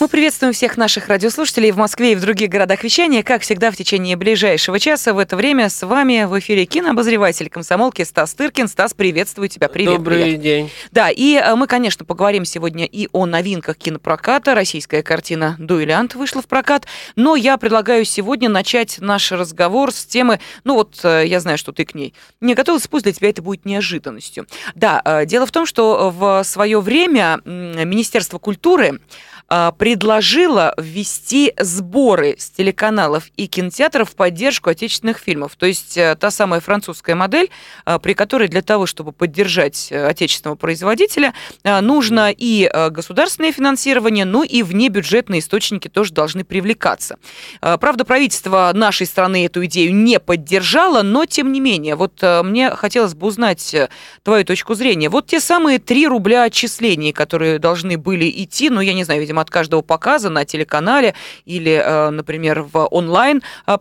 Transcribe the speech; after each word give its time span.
Мы 0.00 0.06
приветствуем 0.06 0.52
всех 0.52 0.76
наших 0.76 1.08
радиослушателей 1.08 1.72
в 1.72 1.76
Москве 1.76 2.12
и 2.12 2.14
в 2.14 2.20
других 2.20 2.48
городах 2.48 2.84
вещания. 2.84 3.24
Как 3.24 3.42
всегда, 3.42 3.72
в 3.72 3.76
течение 3.76 4.14
ближайшего 4.14 4.78
часа 4.78 5.12
в 5.12 5.18
это 5.18 5.34
время 5.34 5.68
с 5.68 5.84
вами 5.84 6.22
в 6.22 6.38
эфире 6.38 6.66
кинообозреватель 6.66 7.50
комсомолки 7.50 8.02
Стас 8.02 8.32
Тыркин. 8.34 8.68
Стас, 8.68 8.94
приветствую 8.94 9.48
тебя. 9.48 9.68
Привет, 9.68 9.96
Добрый 9.96 10.22
привет. 10.22 10.40
день. 10.40 10.70
Да, 10.92 11.10
и 11.10 11.34
э, 11.34 11.56
мы, 11.56 11.66
конечно, 11.66 12.04
поговорим 12.04 12.44
сегодня 12.44 12.84
и 12.84 13.08
о 13.10 13.26
новинках 13.26 13.76
кинопроката. 13.76 14.54
Российская 14.54 15.02
картина 15.02 15.56
«Дуэлянт» 15.58 16.14
вышла 16.14 16.42
в 16.42 16.46
прокат. 16.46 16.86
Но 17.16 17.34
я 17.34 17.56
предлагаю 17.56 18.04
сегодня 18.04 18.48
начать 18.48 19.00
наш 19.00 19.32
разговор 19.32 19.92
с 19.92 20.06
темы... 20.06 20.38
Ну 20.62 20.74
вот, 20.74 21.00
э, 21.02 21.24
я 21.26 21.40
знаю, 21.40 21.58
что 21.58 21.72
ты 21.72 21.84
к 21.84 21.96
ней 21.96 22.14
не 22.40 22.54
готовилась, 22.54 22.86
пусть 22.86 23.02
для 23.02 23.12
тебя 23.12 23.30
это 23.30 23.42
будет 23.42 23.64
неожиданностью. 23.64 24.46
Да, 24.76 25.02
э, 25.04 25.26
дело 25.26 25.44
в 25.44 25.50
том, 25.50 25.66
что 25.66 26.14
в 26.16 26.44
свое 26.44 26.80
время 26.80 27.40
Министерство 27.44 28.38
культуры 28.38 29.00
предложила 29.48 30.74
ввести 30.76 31.54
сборы 31.58 32.36
с 32.38 32.50
телеканалов 32.50 33.30
и 33.36 33.46
кинотеатров 33.46 34.10
в 34.10 34.14
поддержку 34.14 34.70
отечественных 34.70 35.18
фильмов. 35.18 35.56
То 35.56 35.66
есть 35.66 35.96
э, 35.96 36.16
та 36.16 36.30
самая 36.30 36.60
французская 36.60 37.14
модель, 37.14 37.50
а, 37.84 37.98
при 37.98 38.12
которой 38.12 38.48
для 38.48 38.62
того, 38.62 38.86
чтобы 38.86 39.12
поддержать 39.12 39.88
э, 39.90 40.06
отечественного 40.06 40.56
производителя, 40.56 41.34
а, 41.64 41.80
нужно 41.80 42.30
и 42.30 42.70
э, 42.70 42.90
государственное 42.90 43.52
финансирование, 43.52 44.24
ну 44.24 44.42
и 44.42 44.62
внебюджетные 44.62 45.40
источники 45.40 45.88
тоже 45.88 46.12
должны 46.12 46.44
привлекаться. 46.44 47.16
А, 47.60 47.78
Правда, 47.78 48.04
правительство 48.04 48.70
нашей 48.74 49.06
страны 49.06 49.46
эту 49.46 49.64
идею 49.64 49.94
не 49.94 50.20
поддержало, 50.20 51.02
но 51.02 51.24
тем 51.24 51.52
не 51.52 51.60
менее, 51.60 51.94
вот 51.94 52.22
мне 52.22 52.70
хотелось 52.70 53.14
бы 53.14 53.26
узнать 53.26 53.74
твою 54.22 54.44
точку 54.44 54.74
зрения. 54.74 55.08
Вот 55.08 55.26
те 55.26 55.40
самые 55.40 55.78
3 55.78 56.06
рубля 56.08 56.42
отчислений, 56.42 57.12
которые 57.12 57.58
должны 57.58 57.96
были 57.96 58.30
идти, 58.30 58.68
ну, 58.68 58.80
я 58.80 58.92
не 58.94 59.04
знаю, 59.04 59.20
видимо, 59.20 59.37
от 59.38 59.50
каждого 59.50 59.82
показа 59.82 60.30
на 60.30 60.44
телеканале 60.44 61.14
или, 61.44 61.72
э, 61.72 62.10
например, 62.10 62.62
в 62.62 62.86
онлайн 62.86 63.42
э, 63.66 63.76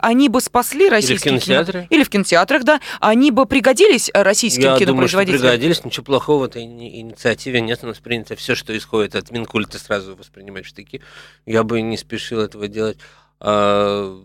они 0.00 0.28
бы 0.28 0.40
спасли 0.40 0.88
российские 0.88 1.38
кинотеатры. 1.38 1.86
Или 1.90 2.04
в 2.04 2.10
кинотеатрах, 2.10 2.64
да. 2.64 2.80
Они 3.00 3.30
бы 3.30 3.46
пригодились 3.46 4.10
э, 4.12 4.22
российским 4.22 4.62
Я 4.62 4.68
думаю, 4.68 5.08
что 5.08 5.18
кинопроизводителям. 5.18 5.40
пригодились. 5.40 5.84
Ничего 5.84 6.04
плохого 6.04 6.40
в 6.40 6.44
этой 6.44 6.64
ини- 6.64 7.00
инициативе 7.00 7.60
нет. 7.60 7.80
У 7.82 7.86
нас 7.86 7.98
принято 7.98 8.36
все, 8.36 8.54
что 8.54 8.76
исходит 8.76 9.14
от 9.14 9.30
Минкульта, 9.30 9.78
сразу 9.78 10.16
воспринимать 10.16 10.64
в 10.64 10.68
штыки. 10.68 11.00
Я 11.46 11.62
бы 11.62 11.80
не 11.80 11.96
спешил 11.96 12.40
этого 12.40 12.68
делать. 12.68 12.98
А, 13.40 14.20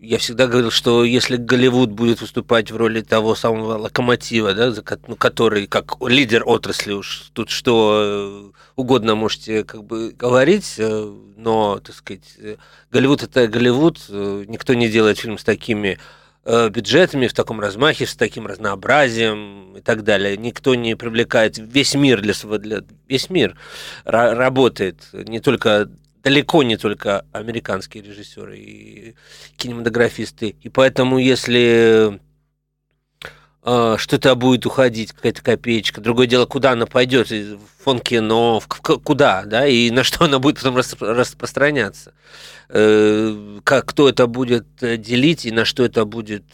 Я 0.00 0.18
всегда 0.18 0.46
говорил, 0.46 0.70
что 0.70 1.04
если 1.04 1.36
Голливуд 1.36 1.90
будет 1.90 2.20
выступать 2.20 2.70
в 2.70 2.76
роли 2.76 3.00
того 3.00 3.34
самого 3.34 3.78
локомотива, 3.78 4.52
да, 4.52 4.70
за 4.70 4.84
ну, 5.06 5.16
который 5.16 5.66
как 5.66 5.94
лидер 6.02 6.42
отрасли 6.44 6.92
уж 6.92 7.30
тут 7.32 7.48
что 7.48 8.52
угодно 8.76 9.14
можете 9.14 9.64
как 9.64 9.84
бы 9.84 10.10
говорить, 10.10 10.74
э, 10.78 11.14
но, 11.36 11.78
так 11.78 11.94
сказать, 11.94 12.34
э, 12.38 12.56
Голливуд 12.90 13.22
это 13.22 13.46
Голливуд, 13.46 14.00
э, 14.08 14.44
никто 14.48 14.74
не 14.74 14.88
делает 14.88 15.18
фильм 15.18 15.38
с 15.38 15.44
такими 15.44 15.98
э, 16.44 16.68
бюджетами, 16.68 17.26
в 17.26 17.34
таком 17.34 17.60
размахе, 17.60 18.06
с 18.06 18.16
таким 18.16 18.46
разнообразием 18.46 19.76
и 19.76 19.80
так 19.80 20.04
далее. 20.04 20.36
Никто 20.36 20.74
не 20.74 20.96
привлекает 20.96 21.58
весь 21.58 21.94
мир 21.94 22.20
для 22.20 22.34
своего, 22.34 22.58
для, 22.58 22.82
весь 23.08 23.30
мир 23.30 23.56
ра- 24.04 24.34
работает, 24.34 25.08
не 25.12 25.40
только 25.40 25.88
далеко 26.22 26.62
не 26.62 26.76
только 26.78 27.26
американские 27.32 28.02
режиссеры 28.02 28.58
и 28.58 29.14
кинематографисты. 29.56 30.56
И 30.62 30.70
поэтому, 30.70 31.18
если 31.18 32.18
э, 33.64 33.96
что-то 33.98 34.34
будет 34.34 34.66
уходить, 34.66 35.12
какая-то 35.12 35.42
копеечка, 35.42 36.00
другое 36.00 36.26
дело, 36.26 36.46
куда 36.46 36.72
она 36.72 36.86
пойдет, 36.86 37.30
в 37.30 37.58
фонд 37.82 38.02
кино, 38.02 38.60
в, 38.60 38.66
куда, 38.68 39.44
да, 39.44 39.66
и 39.66 39.90
на 39.90 40.04
что 40.04 40.24
она 40.24 40.38
будет 40.38 40.56
потом 40.56 40.76
распро- 40.76 41.12
распространяться. 41.12 42.12
Э, 42.68 43.58
как, 43.64 43.86
кто 43.86 44.08
это 44.08 44.26
будет 44.26 44.66
э, 44.80 44.96
делить 44.96 45.44
и 45.46 45.50
на 45.50 45.64
что 45.64 45.84
это 45.84 46.04
будет 46.04 46.44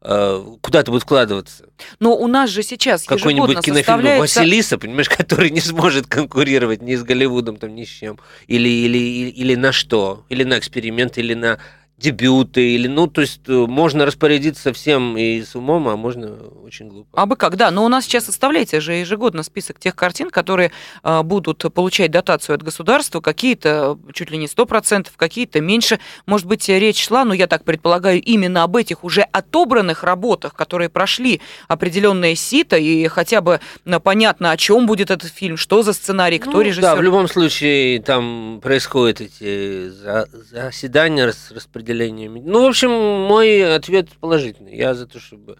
э, 0.00 0.44
куда 0.60 0.80
это 0.80 0.90
будет 0.90 1.02
вкладываться? 1.02 1.64
Но 2.00 2.16
у 2.16 2.26
нас 2.26 2.50
же 2.50 2.62
сейчас 2.62 3.04
Какой-нибудь 3.04 3.60
кинофильм 3.60 3.76
составляется... 3.76 4.40
Василиса, 4.40 4.78
понимаешь, 4.78 5.08
который 5.16 5.50
не 5.50 5.60
сможет 5.60 6.06
конкурировать 6.06 6.82
ни 6.82 6.94
с 6.94 7.02
Голливудом, 7.02 7.56
там, 7.56 7.74
ни 7.74 7.84
с 7.84 7.88
чем. 7.88 8.18
Или, 8.46 8.68
или, 8.68 8.98
или, 8.98 9.30
или 9.30 9.54
на 9.54 9.72
что? 9.72 10.24
Или 10.28 10.44
на 10.44 10.58
эксперимент, 10.58 11.18
или 11.18 11.34
на 11.34 11.58
дебюты, 11.96 12.74
или, 12.74 12.88
ну, 12.88 13.06
то 13.06 13.20
есть 13.20 13.40
э, 13.46 13.52
можно 13.52 14.04
распорядиться 14.04 14.72
всем 14.72 15.16
и 15.16 15.42
с 15.42 15.54
умом, 15.54 15.88
а 15.88 15.96
можно 15.96 16.34
очень 16.64 16.88
глупо. 16.88 17.08
А 17.14 17.24
бы 17.26 17.36
как, 17.36 17.56
да. 17.56 17.70
Но 17.70 17.84
у 17.84 17.88
нас 17.88 18.04
сейчас 18.04 18.24
составляется 18.26 18.80
же 18.80 18.94
ежегодно 18.94 19.42
список 19.42 19.78
тех 19.78 19.94
картин, 19.94 20.30
которые 20.30 20.72
а, 21.02 21.22
будут 21.22 21.64
получать 21.72 22.10
дотацию 22.10 22.54
от 22.56 22.62
государства. 22.62 23.20
Какие-то 23.20 23.98
чуть 24.12 24.30
ли 24.30 24.38
не 24.38 24.46
100%, 24.46 25.08
какие-то 25.16 25.60
меньше. 25.60 26.00
Может 26.26 26.46
быть, 26.46 26.68
речь 26.68 27.04
шла, 27.04 27.24
но 27.24 27.32
я 27.32 27.46
так 27.46 27.64
предполагаю, 27.64 28.20
именно 28.20 28.64
об 28.64 28.76
этих 28.76 29.04
уже 29.04 29.22
отобранных 29.22 30.02
работах, 30.02 30.54
которые 30.54 30.88
прошли 30.88 31.40
определенное 31.68 32.34
сито, 32.34 32.76
и 32.76 33.06
хотя 33.06 33.40
бы 33.40 33.60
ну, 33.84 34.00
понятно, 34.00 34.50
о 34.50 34.56
чем 34.56 34.86
будет 34.86 35.10
этот 35.10 35.30
фильм, 35.30 35.56
что 35.56 35.82
за 35.82 35.92
сценарий, 35.92 36.38
кто 36.38 36.52
Ну, 36.52 36.60
режиссер. 36.60 36.82
Да, 36.82 36.96
в 36.96 37.02
любом 37.02 37.28
случае 37.28 38.02
там 38.02 38.60
происходят 38.62 39.20
эти 39.20 39.88
за- 39.88 40.28
заседания 40.50 41.30
с 41.32 41.52
распределениями. 41.84 42.40
Ну, 42.44 42.62
в 42.64 42.66
общем, 42.68 42.90
мой 42.90 43.74
ответ 43.76 44.08
положительный. 44.20 44.76
Я 44.76 44.94
за 44.94 45.06
то, 45.06 45.20
чтобы 45.20 45.58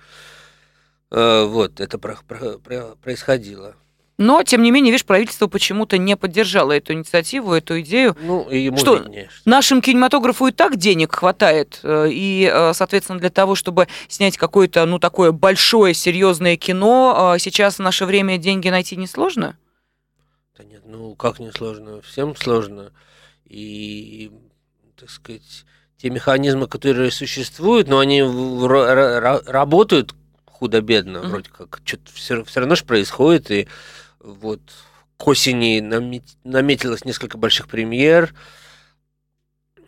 э, 1.10 1.44
вот 1.44 1.80
это 1.80 1.98
про- 1.98 2.18
про- 2.26 2.58
про- 2.58 2.96
происходило. 3.02 3.76
Но, 4.16 4.42
тем 4.44 4.62
не 4.62 4.70
менее, 4.70 4.92
видишь, 4.92 5.04
правительство 5.04 5.48
почему-то 5.48 5.98
не 5.98 6.16
поддержало 6.16 6.72
эту 6.72 6.92
инициативу, 6.92 7.52
эту 7.52 7.80
идею. 7.80 8.16
Ну, 8.20 8.48
и 8.48 8.58
ему 8.60 8.76
Что? 8.76 8.96
виднее, 8.96 9.28
что- 9.28 9.48
Нашим 9.50 9.80
кинематографу 9.82 10.46
и 10.46 10.52
так 10.52 10.76
денег 10.76 11.14
хватает, 11.14 11.80
э, 11.82 12.08
и, 12.10 12.48
э, 12.52 12.72
соответственно, 12.74 13.18
для 13.18 13.30
того, 13.30 13.54
чтобы 13.56 13.88
снять 14.08 14.36
какое-то, 14.36 14.86
ну, 14.86 14.98
такое 15.00 15.32
большое, 15.32 15.94
серьезное 15.94 16.56
кино, 16.56 17.34
э, 17.36 17.38
сейчас 17.40 17.76
в 17.76 17.82
наше 17.82 18.06
время 18.06 18.38
деньги 18.38 18.68
найти 18.68 18.96
несложно? 18.96 19.56
Да 20.56 20.62
нет, 20.64 20.82
ну 20.86 21.16
как 21.16 21.40
не 21.40 21.50
сложно, 21.50 22.00
всем 22.02 22.36
сложно. 22.36 22.92
И, 23.44 24.30
так 24.96 25.10
сказать, 25.10 25.64
те 25.98 26.10
механизмы, 26.10 26.66
которые 26.66 27.10
существуют, 27.10 27.88
но 27.88 27.98
они 27.98 28.22
работают 29.46 30.14
худо-бедно, 30.46 31.20
Мгм. 31.20 31.28
вроде 31.28 31.50
как. 31.50 31.80
Что-то 31.84 32.12
все, 32.12 32.44
равно 32.60 32.74
же 32.74 32.84
происходит, 32.84 33.50
и 33.50 33.68
вот 34.20 34.60
к 35.16 35.26
осени 35.26 35.80
намет- 35.80 36.36
наметилось 36.44 37.04
несколько 37.04 37.38
больших 37.38 37.68
премьер, 37.68 38.34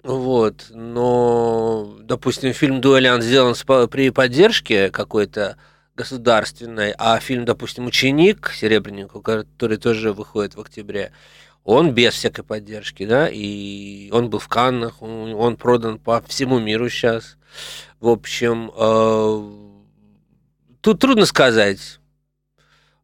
вот, 0.03 0.67
но, 0.71 1.97
допустим, 2.01 2.53
фильм 2.53 2.81
«Дуэлянт» 2.81 3.25
сделан 3.25 3.55
при 3.89 4.11
поддержке 4.11 4.91
какой-то 4.91 5.57
государственной, 5.97 6.95
а 6.97 7.19
фильм, 7.19 7.45
допустим, 7.45 7.87
«Ученик» 7.87 8.53
Серебренников, 8.55 9.23
который 9.23 9.79
тоже 9.79 10.13
выходит 10.13 10.55
в 10.55 10.61
октябре, 10.61 11.13
он 11.67 11.91
без 11.91 12.15
всякой 12.15 12.45
поддержки, 12.45 13.05
да, 13.05 13.29
и 13.29 14.09
он 14.13 14.31
был 14.31 14.39
в 14.39 14.47
Каннах, 14.47 15.03
он, 15.03 15.57
продан 15.57 15.99
по 15.99 16.23
всему 16.23 16.61
миру 16.61 16.89
сейчас. 16.89 17.37
В 17.99 18.09
общем, 18.09 18.71
э, 18.77 19.43
тут 20.81 21.01
трудно 21.01 21.27
сказать. 21.27 21.99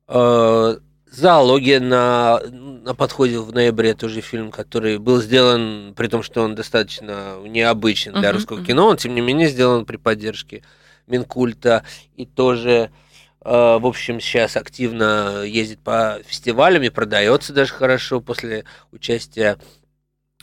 Э, 0.06 0.76
Зоология 1.10 1.78
на, 1.80 2.40
на 2.50 2.94
подходе 2.94 3.38
в 3.38 3.52
ноябре 3.52 3.94
тоже 3.94 4.20
фильм, 4.22 4.50
который 4.50 4.96
был 4.98 5.20
сделан, 5.20 5.92
при 5.94 6.06
том, 6.06 6.22
что 6.22 6.42
он 6.42 6.54
достаточно 6.54 7.36
необычен 7.44 8.12
для 8.12 8.28
Мгм, 8.28 8.32
русского 8.32 8.56
мгм. 8.58 8.66
кино, 8.66 8.86
он, 8.86 8.96
тем 8.96 9.14
не 9.14 9.20
менее, 9.20 9.48
сделан 9.48 9.84
при 9.84 9.96
поддержке 9.96 10.62
Минкульта 11.08 11.84
и 12.16 12.24
тоже 12.24 12.70
э, 12.70 12.90
в 13.44 13.86
общем, 13.86 14.20
сейчас 14.20 14.56
активно 14.56 15.42
ездит 15.42 15.80
по 15.80 16.20
фестивалям 16.26 16.82
и 16.82 16.90
продается 16.90 17.52
даже 17.52 17.72
хорошо 17.72 18.20
после 18.20 18.64
участия 18.92 19.58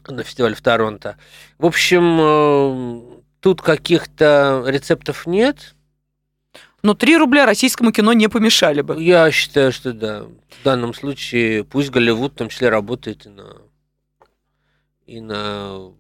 на 0.08 0.24
фестивале 0.24 0.56
в 0.56 0.62
Торонто. 0.62 1.18
В 1.58 1.66
общем, 1.66 2.20
э, 2.20 3.22
тут 3.40 3.62
каких-то 3.62 4.64
рецептов 4.68 5.28
нет. 5.28 5.76
Но 6.82 6.94
3 6.94 7.18
рубля 7.18 7.46
российскому 7.46 7.92
кино 7.92 8.14
не 8.14 8.30
помешали 8.30 8.82
бы. 8.82 9.02
Я 9.02 9.30
считаю, 9.32 9.72
что 9.72 9.92
да. 9.94 10.24
В 10.24 10.64
данном 10.64 10.94
случае 10.94 11.64
пусть 11.64 11.90
Голливуд 11.90 12.34
в 12.34 12.36
том 12.36 12.50
числе 12.50 12.70
работает 12.70 13.26
и 13.26 13.30
на 13.30 13.58
и 15.06 15.22
на 15.22 15.92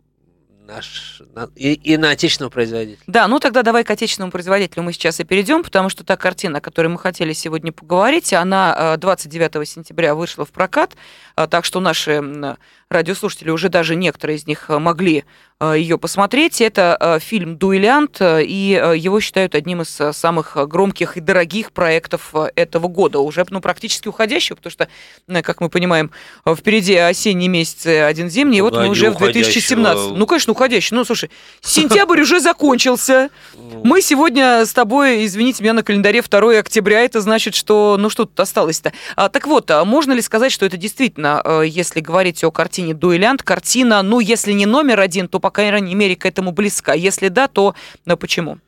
наш 0.70 1.22
на- 1.34 1.50
и, 1.56 1.74
и 1.74 1.98
на 1.98 2.12
отечественного 2.12 2.52
производителя. 2.52 3.04
Да, 3.08 3.28
ну 3.28 3.40
тогда 3.40 3.64
давай 3.64 3.84
к 3.84 3.90
отечественному 3.90 4.32
производителю 4.32 4.84
мы 4.84 4.94
сейчас 4.94 5.20
и 5.20 5.24
перейдем, 5.24 5.64
потому 5.64 5.90
что 5.90 6.04
та 6.04 6.16
картина, 6.16 6.60
о 6.60 6.62
которой 6.62 6.88
мы 6.88 7.00
хотели 7.00 7.34
сегодня 7.34 7.72
поговорить, 7.72 8.34
она 8.34 8.94
э, 8.96 8.98
29 8.98 9.68
сентября 9.68 10.16
вышла 10.16 10.46
в 10.46 10.52
прокат, 10.52 10.96
э, 11.36 11.48
так 11.48 11.66
что 11.66 11.80
наши 11.80 12.58
радиослушатели 12.90 13.50
уже 13.50 13.70
даже 13.70 13.96
некоторые 13.96 14.38
из 14.38 14.48
них 14.48 14.70
э, 14.70 14.80
могли 14.80 15.20
э, 15.20 15.24
ее 15.62 15.98
посмотреть. 15.98 16.62
Это 16.62 16.96
э, 17.00 17.20
фильм 17.20 17.58
«Дуэлянт», 17.58 18.22
э, 18.22 18.44
и 18.44 18.80
э, 18.82 18.96
его 18.98 19.20
считают 19.20 19.56
одним 19.56 19.82
из 19.82 20.00
э, 20.00 20.14
самых 20.14 20.56
громких 20.70 21.18
и 21.18 21.20
дорогих 21.20 21.74
проектов 21.74 22.30
э, 22.34 22.50
этого 22.56 22.88
года, 22.88 23.20
уже 23.20 23.46
ну, 23.50 23.60
практически 23.60 24.08
уходящего, 24.08 24.56
потому 24.56 24.72
что, 24.72 24.88
э, 25.28 25.42
как 25.42 25.60
мы 25.60 25.70
понимаем, 25.70 26.12
э, 26.46 26.56
впереди 26.56 26.96
осенние 26.96 27.50
месяцы, 27.50 28.00
один 28.00 28.30
зимний, 28.30 28.60
и 28.60 28.62
вот 28.62 28.74
мы 28.74 28.88
уже 28.88 29.12
в 29.12 29.18
2017. 29.18 29.98
уходящего. 29.98 30.18
Ну, 30.18 30.26
конечно, 30.26 30.52
уходящий. 30.54 30.96
Ну, 30.96 31.04
слушай, 31.04 31.30
сентябрь 31.60 32.22
уже 32.22 32.40
закончился. 32.40 33.30
Ну, 33.56 33.82
Мы 33.84 34.02
сегодня 34.02 34.66
с 34.66 34.72
тобой, 34.72 35.26
извините 35.26 35.62
меня, 35.62 35.74
на 35.74 35.84
календаре 35.84 36.22
2 36.22 36.60
октября. 36.60 37.02
Это 37.02 37.20
значит, 37.20 37.54
что, 37.54 37.98
ну 38.00 38.10
что 38.10 38.26
тут 38.26 38.40
осталось-то? 38.40 38.94
А, 39.18 39.28
так 39.28 39.46
вот, 39.46 39.70
а 39.72 39.84
можно 39.84 40.14
ли 40.14 40.22
сказать, 40.22 40.54
что 40.54 40.66
это 40.66 40.78
действительно, 40.78 41.42
э, 41.44 41.64
если 41.68 42.00
говорить 42.00 42.44
о 42.46 42.52
картине 42.52 42.94
«Дуэлянт», 42.94 43.44
картина, 43.44 44.02
ну, 44.04 44.22
если 44.22 44.54
не 44.54 44.66
номер 44.66 45.02
один, 45.02 45.28
то, 45.28 45.40
по 45.40 45.49
крайней 45.50 45.96
мере, 45.96 46.16
к 46.16 46.26
этому 46.26 46.52
близка. 46.52 46.94
Если 46.94 47.30
да, 47.30 47.48
то 47.48 47.76
ну, 48.06 48.18
почему? 48.18 48.60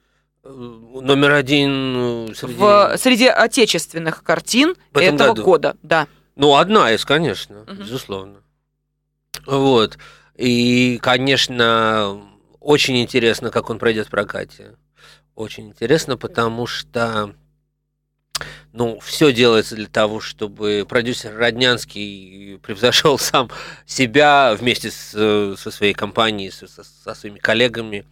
э, 0.44 0.50
Номер 0.50 1.32
один 1.32 2.30
э, 2.30 2.34
среди... 2.36 2.54
В, 2.56 2.94
среди 2.98 3.28
отечественных 3.28 4.24
картин 4.24 4.76
этого 4.94 5.30
году? 5.30 5.44
года, 5.44 5.78
да. 5.84 6.08
Ну, 6.36 6.56
одна 6.56 6.92
из, 6.92 7.06
конечно, 7.06 7.64
Мгм. 7.68 7.78
безусловно. 7.84 8.42
Вот. 9.46 9.98
И, 10.36 11.00
конечно, 11.02 12.22
очень 12.60 13.02
интересно, 13.02 13.52
как 13.52 13.70
он 13.70 13.80
пройдет 13.80 14.08
в 14.08 14.12
прокате. 14.12 14.76
Очень 15.36 15.70
интересно, 15.70 16.18
потому 16.18 16.68
что 16.68 17.34
ну, 18.74 19.00
все 19.00 19.34
делается 19.34 19.76
для 19.76 19.88
того, 19.88 20.20
чтобы 20.22 20.86
продюсер 20.88 21.36
Роднянский 21.36 22.58
превзошел 22.60 23.18
сам 23.20 23.50
себя 23.86 24.56
вместе 24.58 24.92
с, 24.92 25.12
э, 25.14 25.56
со 25.58 25.72
своей 25.72 25.94
компанией, 25.94 26.52
со, 26.52 26.68
со- 26.68 27.16
своими 27.16 27.40
коллегами. 27.40 28.06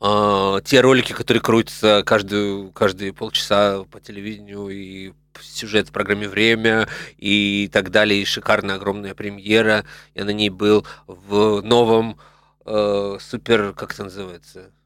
А, 0.00 0.60
те 0.60 0.80
ролики, 0.80 1.12
которые 1.12 1.40
крутятся 1.40 2.02
каждую, 2.04 2.70
каждые 2.72 3.12
полчаса 3.12 3.84
по 3.90 4.00
телевидению 4.00 4.68
и 4.68 5.12
сюжет 5.40 5.88
в 5.88 5.92
программе 5.92 6.28
«Время» 6.28 6.88
и 7.16 7.68
так 7.72 7.90
далее, 7.90 8.22
и 8.22 8.24
шикарная 8.24 8.76
огромная 8.76 9.14
премьера. 9.14 9.84
Я 10.14 10.24
на 10.24 10.30
ней 10.30 10.50
был 10.50 10.86
в 11.06 11.62
новом 11.62 12.18
э, 12.64 13.18
супер, 13.20 13.72
как 13.74 13.92
это 13.94 14.04
называется, 14.04 14.60
Э, 14.60 14.77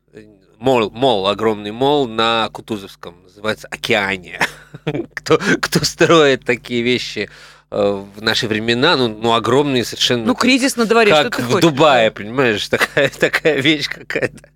мол, 0.62 0.90
мол, 0.90 1.26
огромный 1.26 1.72
мол 1.72 2.06
на 2.06 2.48
Кутузовском, 2.52 3.16
называется 3.24 3.66
«Океания». 3.68 4.40
кто, 5.14 5.38
кто 5.60 5.84
строит 5.84 6.44
такие 6.44 6.82
вещи 6.82 7.28
э, 7.70 8.04
в 8.16 8.22
наши 8.22 8.46
времена, 8.46 8.96
ну, 8.96 9.08
ну 9.08 9.34
огромные 9.34 9.84
совершенно. 9.84 10.24
Ну, 10.24 10.34
кризис 10.36 10.76
на 10.76 10.86
дворе, 10.86 11.12
что 11.12 11.24
как 11.24 11.36
ты 11.36 11.42
в 11.42 11.46
хочешь? 11.46 11.62
Дубае, 11.62 12.10
понимаешь, 12.12 12.68
такая, 12.68 13.08
такая 13.20 13.60
вещь 13.60 13.88
какая-то. 13.88 14.48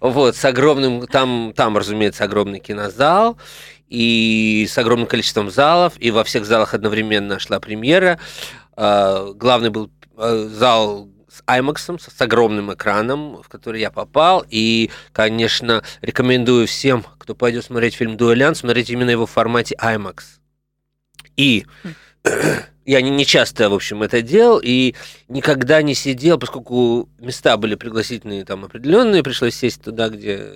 Вот, 0.00 0.34
с 0.34 0.44
огромным, 0.46 1.06
там, 1.06 1.52
там, 1.54 1.76
разумеется, 1.76 2.24
огромный 2.24 2.58
кинозал, 2.58 3.36
и 3.88 4.66
с 4.70 4.78
огромным 4.78 5.08
количеством 5.08 5.50
залов, 5.50 5.92
и 5.98 6.10
во 6.10 6.24
всех 6.24 6.46
залах 6.46 6.72
одновременно 6.72 7.38
шла 7.38 7.60
премьера. 7.60 8.18
А, 8.76 9.32
Главный 9.34 9.68
был 9.68 9.90
э, 10.16 10.48
зал 10.50 11.08
с 11.30 11.42
IMAX, 11.46 11.98
с 11.98 12.20
огромным 12.20 12.72
экраном, 12.72 13.42
в 13.42 13.48
который 13.48 13.80
я 13.80 13.90
попал. 13.90 14.44
И, 14.48 14.90
конечно, 15.12 15.82
рекомендую 16.02 16.66
всем, 16.66 17.04
кто 17.18 17.34
пойдет 17.34 17.64
смотреть 17.64 17.94
фильм 17.94 18.16
«Дуэлянт», 18.16 18.56
смотреть 18.56 18.90
именно 18.90 19.10
его 19.10 19.26
в 19.26 19.30
формате 19.30 19.76
IMAX. 19.80 20.22
И 21.36 21.66
я 22.84 23.00
не, 23.00 23.10
не 23.10 23.24
часто, 23.24 23.70
в 23.70 23.74
общем, 23.74 24.02
это 24.02 24.22
делал, 24.22 24.60
и 24.62 24.94
никогда 25.28 25.82
не 25.82 25.94
сидел, 25.94 26.38
поскольку 26.38 27.08
места 27.18 27.56
были 27.56 27.76
пригласительные 27.76 28.44
там 28.44 28.64
определенные, 28.64 29.22
пришлось 29.22 29.54
сесть 29.54 29.82
туда, 29.82 30.08
где 30.08 30.52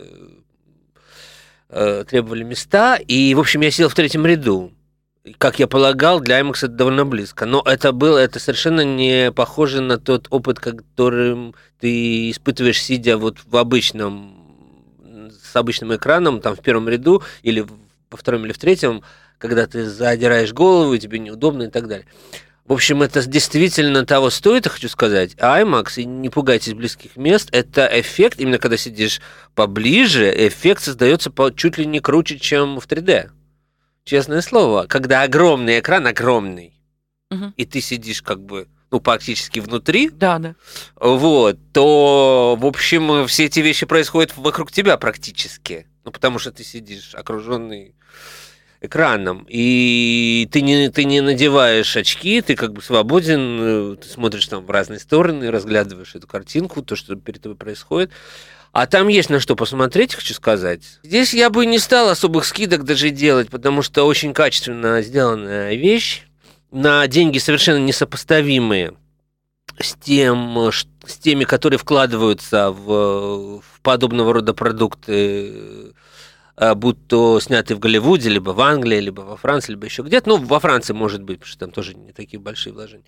э, 1.68 2.04
требовали 2.08 2.42
места, 2.42 2.96
и, 2.96 3.34
в 3.34 3.40
общем, 3.40 3.60
я 3.60 3.70
сидел 3.70 3.88
в 3.88 3.94
третьем 3.94 4.26
ряду. 4.26 4.72
Как 5.38 5.58
я 5.58 5.66
полагал, 5.66 6.20
для 6.20 6.38
IMAX 6.40 6.56
это 6.58 6.68
довольно 6.68 7.06
близко. 7.06 7.46
Но 7.46 7.62
это 7.64 7.92
было, 7.92 8.18
это 8.18 8.38
совершенно 8.38 8.82
не 8.82 9.32
похоже 9.32 9.80
на 9.80 9.98
тот 9.98 10.26
опыт, 10.28 10.60
которым 10.60 11.54
ты 11.80 12.30
испытываешь, 12.30 12.82
сидя 12.82 13.16
вот 13.16 13.38
в 13.46 13.56
обычном, 13.56 14.92
с 15.42 15.56
обычным 15.56 15.94
экраном, 15.96 16.42
там 16.42 16.54
в 16.54 16.60
первом 16.60 16.90
ряду, 16.90 17.22
или 17.42 17.66
во 18.10 18.18
втором 18.18 18.44
или 18.44 18.52
в 18.52 18.58
третьем, 18.58 19.02
когда 19.38 19.66
ты 19.66 19.88
задираешь 19.88 20.52
голову, 20.52 20.98
тебе 20.98 21.18
неудобно 21.18 21.64
и 21.64 21.70
так 21.70 21.88
далее. 21.88 22.06
В 22.66 22.74
общем, 22.74 23.00
это 23.00 23.24
действительно 23.24 24.04
того 24.04 24.28
стоит, 24.28 24.66
я 24.66 24.70
хочу 24.70 24.90
сказать. 24.90 25.36
А 25.38 25.58
IMAX, 25.62 26.02
и 26.02 26.04
не 26.04 26.28
пугайтесь 26.28 26.74
близких 26.74 27.16
мест, 27.16 27.48
это 27.50 27.88
эффект, 27.90 28.40
именно 28.40 28.58
когда 28.58 28.76
сидишь 28.76 29.22
поближе, 29.54 30.30
эффект 30.48 30.82
создается 30.82 31.32
чуть 31.56 31.78
ли 31.78 31.86
не 31.86 32.00
круче, 32.00 32.38
чем 32.38 32.78
в 32.78 32.86
3D. 32.86 33.30
Честное 34.04 34.42
слово. 34.42 34.86
Когда 34.86 35.22
огромный 35.22 35.80
экран, 35.80 36.06
огромный, 36.06 36.74
Мгм. 37.30 37.54
и 37.56 37.64
ты 37.64 37.80
сидишь 37.80 38.20
как 38.20 38.40
бы, 38.40 38.68
ну, 38.90 39.00
практически 39.00 39.60
внутри, 39.60 40.10
Да, 40.10 40.38
да. 40.38 40.54
вот, 41.00 41.58
то, 41.72 42.56
в 42.60 42.66
общем, 42.66 43.26
все 43.26 43.46
эти 43.46 43.60
вещи 43.60 43.86
происходят 43.86 44.36
вокруг 44.36 44.70
тебя 44.70 44.98
практически. 44.98 45.86
Ну, 46.04 46.10
потому 46.12 46.38
что 46.38 46.52
ты 46.52 46.62
сидишь 46.64 47.14
окруженный 47.14 47.94
экраном, 48.82 49.46
и 49.48 50.46
ты 50.52 50.60
не, 50.60 50.90
ты 50.90 51.04
не 51.04 51.22
надеваешь 51.22 51.96
очки, 51.96 52.42
ты 52.42 52.54
как 52.54 52.74
бы 52.74 52.82
свободен, 52.82 53.94
э, 53.94 53.96
ты 53.96 54.06
смотришь 54.06 54.46
там 54.46 54.66
в 54.66 54.70
разные 54.70 55.00
стороны, 55.00 55.50
разглядываешь 55.50 56.14
эту 56.14 56.26
картинку, 56.26 56.82
то, 56.82 56.94
что 56.94 57.16
перед 57.16 57.40
тобой 57.40 57.56
происходит. 57.56 58.10
А 58.74 58.86
там 58.88 59.06
есть 59.06 59.30
на 59.30 59.38
что 59.38 59.54
посмотреть, 59.54 60.16
хочу 60.16 60.34
сказать. 60.34 60.98
Здесь 61.04 61.32
я 61.32 61.48
бы 61.48 61.64
не 61.64 61.78
стал 61.78 62.08
особых 62.08 62.44
скидок 62.44 62.82
даже 62.82 63.10
делать, 63.10 63.48
потому 63.48 63.82
что 63.82 64.02
очень 64.02 64.34
качественно 64.34 65.00
сделанная 65.00 65.76
вещь, 65.76 66.22
на 66.72 67.06
деньги 67.06 67.38
совершенно 67.38 67.78
несопоставимые 67.78 68.94
с 69.78 69.94
тем, 69.94 70.72
с 71.06 71.18
теми, 71.18 71.44
которые 71.44 71.78
вкладываются 71.78 72.72
в, 72.72 73.60
в 73.60 73.80
подобного 73.80 74.34
рода 74.34 74.54
продукты, 74.54 75.92
э, 76.56 76.74
будь 76.74 77.06
то 77.06 77.38
сняты 77.38 77.76
в 77.76 77.78
Голливуде, 77.78 78.28
либо 78.28 78.50
в 78.50 78.60
Англии, 78.60 78.98
либо 78.98 79.20
во 79.20 79.36
Франции, 79.36 79.70
либо 79.70 79.84
еще 79.84 80.02
где-то. 80.02 80.30
Ну, 80.30 80.36
во 80.38 80.58
Франции, 80.58 80.94
может 80.94 81.22
быть, 81.22 81.38
потому 81.38 81.50
что 81.50 81.60
там 81.60 81.70
тоже 81.70 81.94
не 81.94 82.10
такие 82.10 82.40
большие 82.40 82.72
вложения. 82.72 83.04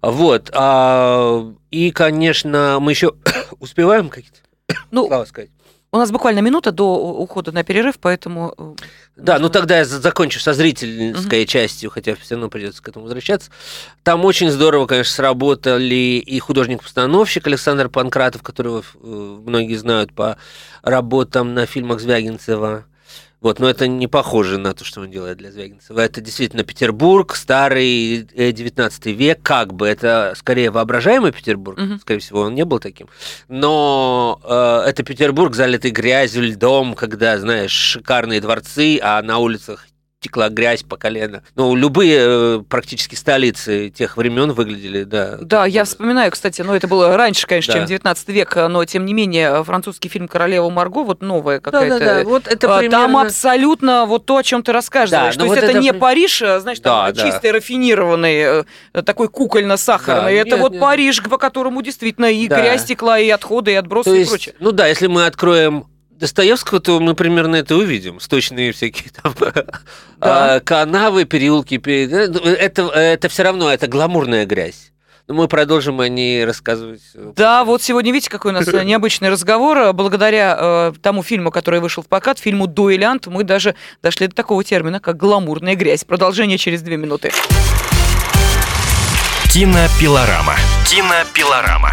Вот. 0.00 0.48
а, 0.54 1.52
И, 1.72 1.90
конечно, 1.90 2.78
мы 2.80 2.92
еще 2.92 3.14
успеваем 3.58 4.10
какие-то 4.10 4.47
Ну, 4.90 5.06
слова 5.06 5.24
сказать. 5.26 5.50
у 5.92 5.96
нас 5.96 6.10
буквально 6.10 6.40
минута 6.40 6.72
до 6.72 6.96
ухода 6.96 7.52
на 7.52 7.64
перерыв, 7.64 7.98
поэтому... 7.98 8.54
э, 8.58 8.74
Да, 9.16 9.38
ну 9.38 9.48
тогда 9.48 9.78
я 9.78 9.84
за- 9.84 10.00
закончу 10.00 10.40
со 10.40 10.52
зрительской 10.52 11.46
частью, 11.46 11.90
хотя 11.90 12.14
все 12.14 12.34
равно 12.34 12.48
придется 12.50 12.82
к 12.82 12.88
этому 12.88 13.04
возвращаться. 13.04 13.50
Там 14.02 14.24
очень 14.24 14.50
здорово, 14.50 14.86
конечно, 14.86 15.14
сработали 15.14 15.94
и 16.24 16.38
художник-постановщик 16.38 17.46
Александр 17.46 17.88
Панкратов, 17.88 18.42
которого 18.42 18.82
э, 18.82 19.06
многие 19.46 19.76
знают 19.76 20.12
по 20.12 20.36
работам 20.82 21.54
на 21.54 21.66
фильмах 21.66 22.00
Звягинцева. 22.00 22.84
Вот, 23.40 23.60
но 23.60 23.68
это 23.70 23.86
не 23.86 24.08
похоже 24.08 24.58
на 24.58 24.74
то, 24.74 24.84
что 24.84 25.00
он 25.00 25.10
делает 25.10 25.38
для 25.38 25.52
Звягинцева. 25.52 26.00
Это 26.00 26.20
действительно 26.20 26.64
Петербург, 26.64 27.36
старый 27.36 28.26
э, 28.34 28.52
19 28.52 29.06
век, 29.06 29.40
как 29.42 29.74
бы. 29.74 29.86
Это 29.86 30.34
скорее 30.36 30.70
воображаемый 30.72 31.30
Петербург, 31.32 31.78
Мгм. 31.78 32.00
скорее 32.00 32.18
всего, 32.20 32.40
он 32.40 32.54
не 32.56 32.64
был 32.64 32.80
таким. 32.80 33.08
Но 33.48 34.40
э, 34.42 34.88
это 34.88 35.02
Петербург, 35.02 35.54
залитый 35.54 35.90
грязью, 35.92 36.42
льдом, 36.44 36.94
когда, 36.94 37.38
знаешь, 37.38 37.70
шикарные 37.70 38.40
дворцы, 38.40 38.98
а 39.02 39.22
на 39.22 39.38
улицах 39.38 39.86
текла 40.20 40.48
грязь 40.48 40.82
по 40.82 40.96
колено. 40.96 41.42
Ну, 41.54 41.76
любые 41.76 42.18
э, 42.20 42.62
практически 42.68 43.14
столицы 43.14 43.88
тех 43.90 44.16
времен 44.16 44.52
выглядели, 44.52 45.04
да. 45.04 45.38
Да, 45.40 45.64
я 45.64 45.84
вспоминаю, 45.84 46.32
кстати, 46.32 46.60
но 46.62 46.74
это 46.74 46.88
было 46.88 47.16
раньше, 47.16 47.46
конечно, 47.46 47.72
Да. 47.74 47.80
чем 47.80 47.86
19 47.86 48.28
век, 48.28 48.56
но 48.68 48.84
тем 48.84 49.04
не 49.04 49.14
менее 49.14 49.62
французский 49.62 50.08
фильм 50.08 50.26
«Королева 50.26 50.68
Марго», 50.70 51.04
вот 51.04 51.22
новая 51.22 51.60
какая-то... 51.60 51.98
Да-да-да, 52.00 52.24
вот 52.28 52.48
это 52.48 52.74
а, 52.76 52.78
примерно... 52.80 53.06
Там 53.06 53.16
абсолютно 53.16 54.06
вот 54.06 54.26
то, 54.26 54.38
о 54.38 54.42
чем 54.42 54.64
ты 54.64 54.72
рассказываешь. 54.72 55.36
Да, 55.36 55.38
то 55.40 55.46
ну 55.46 55.52
есть 55.52 55.62
вот 55.62 55.64
это, 55.70 55.78
это 55.78 55.80
не 55.80 55.92
Париж, 55.92 56.42
а, 56.42 56.58
знаешь, 56.58 56.80
там 56.80 57.12
Да, 57.12 57.12
да. 57.12 57.30
чистый, 57.30 57.52
рафинированный, 57.52 58.64
э, 58.94 59.02
такой 59.04 59.28
кукольно-сахарный. 59.28 60.22
Да, 60.22 60.30
это 60.32 60.50
нет, 60.50 60.58
вот 60.60 60.72
нет. 60.72 60.80
Париж, 60.80 61.22
по 61.22 61.38
которому 61.38 61.80
действительно 61.80 62.26
и 62.26 62.48
Да. 62.48 62.60
грязь 62.60 62.84
текла, 62.84 63.20
и 63.20 63.28
отходы, 63.28 63.70
и 63.72 63.74
отбросы, 63.74 64.10
То 64.10 64.16
и 64.16 64.18
есть, 64.18 64.30
прочее. 64.30 64.54
ну 64.58 64.72
да, 64.72 64.88
если 64.88 65.06
мы 65.06 65.26
откроем 65.26 65.86
Достоевского, 66.18 66.80
то 66.80 66.98
мы 67.00 67.14
примерно 67.14 67.56
это 67.56 67.76
увидим. 67.76 68.18
Сточные 68.20 68.72
всякие 68.72 69.10
там 69.22 69.34
Да. 69.38 69.52
а, 70.20 70.60
канавы, 70.60 71.24
переулки. 71.24 71.76
пере- 71.78 72.10
Это, 72.10 72.82
это 72.88 73.28
все 73.28 73.42
равно, 73.44 73.72
это 73.72 73.86
гламурная 73.86 74.44
грязь. 74.44 74.92
Но 75.28 75.34
мы 75.34 75.46
продолжим 75.46 76.00
о 76.00 76.08
ней 76.08 76.44
рассказывать. 76.46 77.02
э, 77.14 77.32
Да, 77.36 77.64
вот 77.64 77.82
сегодня 77.82 78.12
видите, 78.12 78.30
какой 78.30 78.50
у 78.50 78.54
нас 78.54 78.66
э, 78.66 78.82
необычный 78.82 79.28
разговор. 79.28 79.92
Благодаря 79.92 80.56
э, 80.58 80.92
тому 81.02 81.22
фильму, 81.22 81.50
который 81.50 81.80
вышел 81.80 82.02
в 82.02 82.06
прокат, 82.06 82.38
фильму 82.38 82.66
«Дуэлянт», 82.66 83.26
мы 83.26 83.44
даже 83.44 83.74
дошли 84.02 84.26
до 84.28 84.34
такого 84.34 84.64
термина, 84.64 85.00
как 85.00 85.18
«гламурная 85.18 85.74
грязь». 85.74 86.04
Продолжение 86.04 86.56
через 86.56 86.80
две 86.80 86.96
минуты. 86.96 87.30
Кинопилорама. 89.52 90.54
Кинопилорама. 90.88 91.92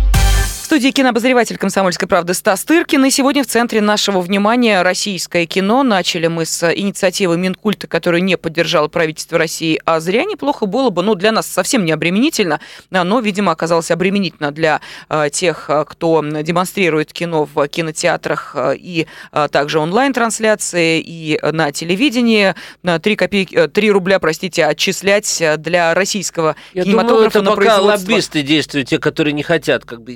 студии 0.71 0.91
кинообозреватель 0.91 1.57
«Комсомольской 1.57 2.07
правды» 2.07 2.33
Стас 2.33 2.63
Тыркин. 2.63 3.03
И 3.03 3.09
сегодня 3.09 3.43
в 3.43 3.45
центре 3.45 3.81
нашего 3.81 4.21
внимания 4.21 4.83
российское 4.83 5.45
кино. 5.45 5.83
Начали 5.83 6.27
мы 6.27 6.45
с 6.45 6.73
инициативы 6.73 7.37
Минкульта, 7.37 7.87
которую 7.87 8.23
не 8.23 8.37
поддержало 8.37 8.87
правительство 8.87 9.37
России. 9.37 9.81
А 9.83 9.99
зря 9.99 10.23
неплохо 10.23 10.67
было 10.67 10.89
бы, 10.89 11.03
ну, 11.03 11.15
для 11.15 11.33
нас 11.33 11.47
совсем 11.47 11.83
не 11.83 11.91
обременительно, 11.91 12.61
но, 12.89 13.19
видимо, 13.19 13.51
оказалось 13.51 13.91
обременительно 13.91 14.51
для 14.51 14.79
э, 15.09 15.29
тех, 15.29 15.69
э, 15.69 15.83
кто 15.85 16.23
демонстрирует 16.23 17.11
кино 17.11 17.49
в 17.53 17.67
кинотеатрах 17.67 18.53
э, 18.55 18.75
и 18.77 19.07
также 19.51 19.77
онлайн-трансляции, 19.77 21.01
и 21.05 21.37
на 21.51 21.73
телевидении. 21.73 22.55
3, 22.81 23.15
копейки, 23.17 23.67
3 23.67 23.91
рубля, 23.91 24.19
простите, 24.19 24.65
отчислять 24.65 25.43
для 25.57 25.93
российского 25.93 26.55
Я 26.73 26.83
кинематографа 26.83 27.39
думаю, 27.39 27.57
это 27.57 27.65
на 27.65 27.71
пока 27.73 27.81
лоббисты 27.81 28.41
действуют, 28.41 28.87
те, 28.87 28.99
которые 28.99 29.33
не 29.33 29.43
хотят 29.43 29.83
как 29.83 30.01
бы 30.01 30.15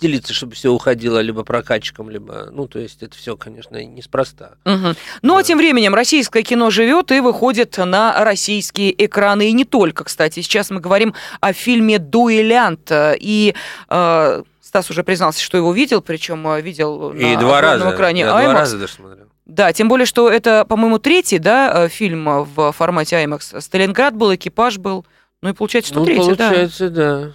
делиться, 0.00 0.32
чтобы 0.32 0.54
все 0.54 0.70
уходило 0.70 1.18
либо 1.20 1.44
прокатчикам, 1.44 2.10
либо, 2.10 2.48
ну, 2.50 2.66
то 2.66 2.78
есть 2.78 3.02
это 3.02 3.16
все, 3.16 3.36
конечно, 3.36 3.82
неспроста. 3.84 4.52
Угу. 4.64 4.94
Ну, 5.22 5.36
а 5.36 5.42
тем 5.42 5.58
временем 5.58 5.94
российское 5.94 6.42
кино 6.42 6.70
живет 6.70 7.12
и 7.12 7.20
выходит 7.20 7.76
на 7.78 8.24
российские 8.24 9.04
экраны. 9.04 9.50
И 9.50 9.52
не 9.52 9.64
только, 9.64 10.04
кстати. 10.04 10.40
Сейчас 10.40 10.70
мы 10.70 10.80
говорим 10.80 11.14
о 11.40 11.52
фильме 11.52 11.98
«Дуэлянт». 11.98 12.90
И 12.92 13.54
э, 13.88 14.42
Стас 14.60 14.90
уже 14.90 15.02
признался, 15.02 15.42
что 15.42 15.56
его 15.56 15.72
видел, 15.72 16.00
причем 16.00 16.46
э, 16.48 16.60
видел 16.60 17.10
и 17.12 17.34
на 17.34 17.40
два 17.40 17.60
раза, 17.60 17.90
экране 17.90 18.20
я 18.20 18.30
два 18.30 18.52
раза 18.52 18.78
даже 18.78 18.92
смотрел. 18.92 19.26
Да, 19.44 19.72
тем 19.72 19.88
более, 19.88 20.06
что 20.06 20.30
это, 20.30 20.64
по-моему, 20.64 20.98
третий 20.98 21.38
да, 21.38 21.86
э, 21.86 21.88
фильм 21.88 22.44
в 22.44 22.70
формате 22.70 23.16
IMAX. 23.16 23.60
Сталинград 23.60 24.14
был, 24.14 24.32
экипаж 24.32 24.78
был. 24.78 25.04
Ну 25.42 25.48
и 25.48 25.52
получается, 25.52 25.90
что 25.90 26.00
ну, 26.00 26.06
третий, 26.06 26.20
получается, 26.20 26.88
да. 26.88 27.20
да. 27.20 27.32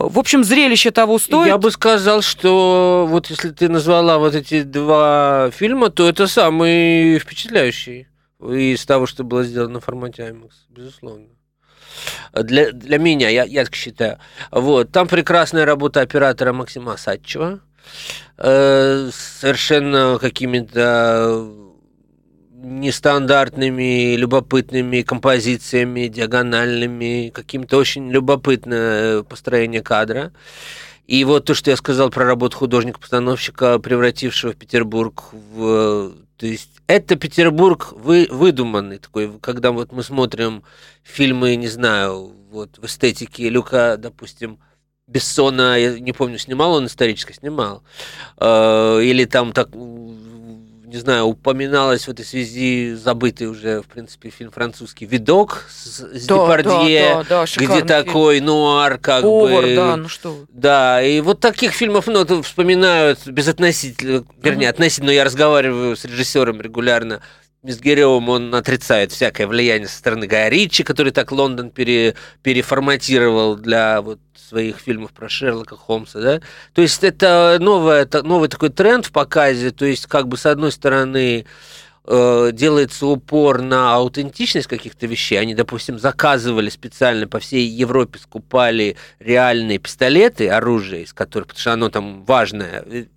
В 0.00 0.20
общем, 0.20 0.44
зрелище 0.44 0.92
того 0.92 1.18
стоит. 1.18 1.48
Я 1.48 1.58
бы 1.58 1.72
сказал, 1.72 2.22
что 2.22 3.04
вот 3.08 3.30
если 3.30 3.50
ты 3.50 3.68
назвала 3.68 4.18
вот 4.18 4.32
эти 4.32 4.62
два 4.62 5.50
фильма, 5.52 5.90
то 5.90 6.08
это 6.08 6.28
самый 6.28 7.18
впечатляющий 7.18 8.06
из 8.40 8.86
того, 8.86 9.06
что 9.06 9.24
было 9.24 9.42
сделано 9.42 9.80
в 9.80 9.84
формате 9.84 10.22
IMAX, 10.22 10.50
безусловно. 10.68 11.26
Для, 12.32 12.70
для 12.70 12.98
меня, 12.98 13.28
я, 13.28 13.42
я 13.42 13.64
так 13.64 13.74
считаю. 13.74 14.18
Вот, 14.52 14.92
там 14.92 15.08
прекрасная 15.08 15.64
работа 15.64 16.00
оператора 16.00 16.52
Максима 16.52 16.96
Садчева, 16.96 17.58
э, 18.36 19.10
совершенно 19.12 20.18
какими-то 20.20 21.67
нестандартными, 22.62 24.16
любопытными 24.16 25.02
композициями, 25.02 26.08
диагональными, 26.08 27.30
каким-то 27.32 27.76
очень 27.76 28.10
любопытное 28.10 29.22
построение 29.22 29.82
кадра. 29.82 30.32
И 31.06 31.24
вот 31.24 31.46
то, 31.46 31.54
что 31.54 31.70
я 31.70 31.76
сказал 31.76 32.10
про 32.10 32.24
работу 32.24 32.56
художника-постановщика, 32.58 33.78
превратившего 33.78 34.52
Петербург 34.54 35.24
в... 35.32 36.12
То 36.36 36.46
есть 36.46 36.70
это 36.86 37.16
Петербург 37.16 37.92
вы, 37.92 38.28
выдуманный 38.30 38.98
такой, 38.98 39.38
когда 39.40 39.72
вот 39.72 39.92
мы 39.92 40.02
смотрим 40.02 40.62
фильмы, 41.02 41.56
не 41.56 41.68
знаю, 41.68 42.32
вот 42.50 42.78
в 42.78 42.84
эстетике 42.84 43.48
Люка, 43.48 43.96
допустим, 43.96 44.58
Бессона, 45.08 45.78
я 45.78 45.98
не 45.98 46.12
помню, 46.12 46.36
снимал 46.38 46.74
он 46.74 46.86
исторически, 46.86 47.32
снимал. 47.32 47.82
Э, 48.36 49.00
или 49.02 49.24
там 49.24 49.52
так 49.52 49.70
не 50.88 50.96
знаю, 50.96 51.26
упоминалось 51.26 52.06
в 52.06 52.10
этой 52.10 52.24
связи 52.24 52.94
забытый 52.94 53.46
уже, 53.46 53.82
в 53.82 53.86
принципе, 53.86 54.30
фильм 54.30 54.50
французский 54.50 55.04
«Видок» 55.04 55.66
с, 55.70 56.00
с 56.00 56.26
да, 56.26 56.34
Депардье, 56.34 57.10
да, 57.10 57.24
да, 57.24 57.44
да, 57.44 57.64
где 57.64 57.84
такой 57.84 58.36
фильм. 58.36 58.46
нуар, 58.46 58.96
как 58.96 59.22
Повар, 59.22 59.64
бы... 59.64 59.76
да, 59.76 59.96
ну 59.96 60.08
что 60.08 60.46
Да, 60.48 61.02
и 61.02 61.20
вот 61.20 61.40
таких 61.40 61.72
фильмов 61.72 62.06
много 62.06 62.42
вспоминают 62.42 63.26
безотносительно, 63.26 64.24
вернее, 64.42 64.66
uh-huh. 64.66 64.70
относительно, 64.70 65.10
я 65.10 65.24
разговариваю 65.24 65.94
с 65.94 66.06
режиссером 66.06 66.62
регулярно, 66.62 67.20
Мизгиревым 67.68 68.30
он 68.30 68.54
отрицает 68.54 69.12
всякое 69.12 69.46
влияние 69.46 69.88
со 69.88 69.98
стороны 69.98 70.26
Гая 70.26 70.48
Ричи, 70.48 70.82
который 70.82 71.12
так 71.12 71.30
Лондон 71.32 71.68
пере, 71.68 72.14
переформатировал 72.42 73.56
для 73.56 74.00
вот 74.00 74.20
своих 74.34 74.78
фильмов 74.78 75.12
про 75.12 75.28
Шерлока 75.28 75.76
Холмса, 75.76 76.18
да. 76.18 76.40
То 76.72 76.80
есть 76.80 77.04
это, 77.04 77.58
новое, 77.60 78.04
это 78.04 78.22
новый 78.22 78.48
такой 78.48 78.70
тренд 78.70 79.04
в 79.04 79.12
показе, 79.12 79.70
то 79.70 79.84
есть 79.84 80.06
как 80.06 80.28
бы 80.28 80.38
с 80.38 80.46
одной 80.46 80.72
стороны 80.72 81.44
э, 82.06 82.50
делается 82.54 83.06
упор 83.06 83.60
на 83.60 83.96
аутентичность 83.96 84.66
каких-то 84.66 85.06
вещей. 85.06 85.36
Они, 85.36 85.54
допустим, 85.54 85.98
заказывали 85.98 86.70
специально 86.70 87.28
по 87.28 87.38
всей 87.38 87.66
Европе, 87.66 88.18
скупали 88.18 88.96
реальные 89.18 89.76
пистолеты, 89.76 90.48
оружие, 90.48 91.02
из 91.02 91.12
которых, 91.12 91.48
потому 91.48 91.60
что 91.60 91.72
оно 91.74 91.90
там 91.90 92.24
важное, 92.24 93.08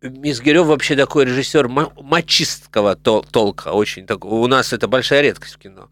Мизгирев 0.00 0.66
вообще 0.66 0.94
такой 0.94 1.24
режиссер 1.24 1.68
мачистского 1.68 2.94
толка, 2.94 3.68
очень 3.72 4.06
такой. 4.06 4.30
У 4.30 4.46
нас 4.46 4.72
это 4.72 4.86
большая 4.86 5.22
редкость 5.22 5.54
в 5.54 5.58
кино. 5.58 5.88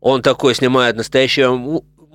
Он 0.00 0.20
такой 0.20 0.54
снимает 0.54 0.96
настоящее 0.96 1.48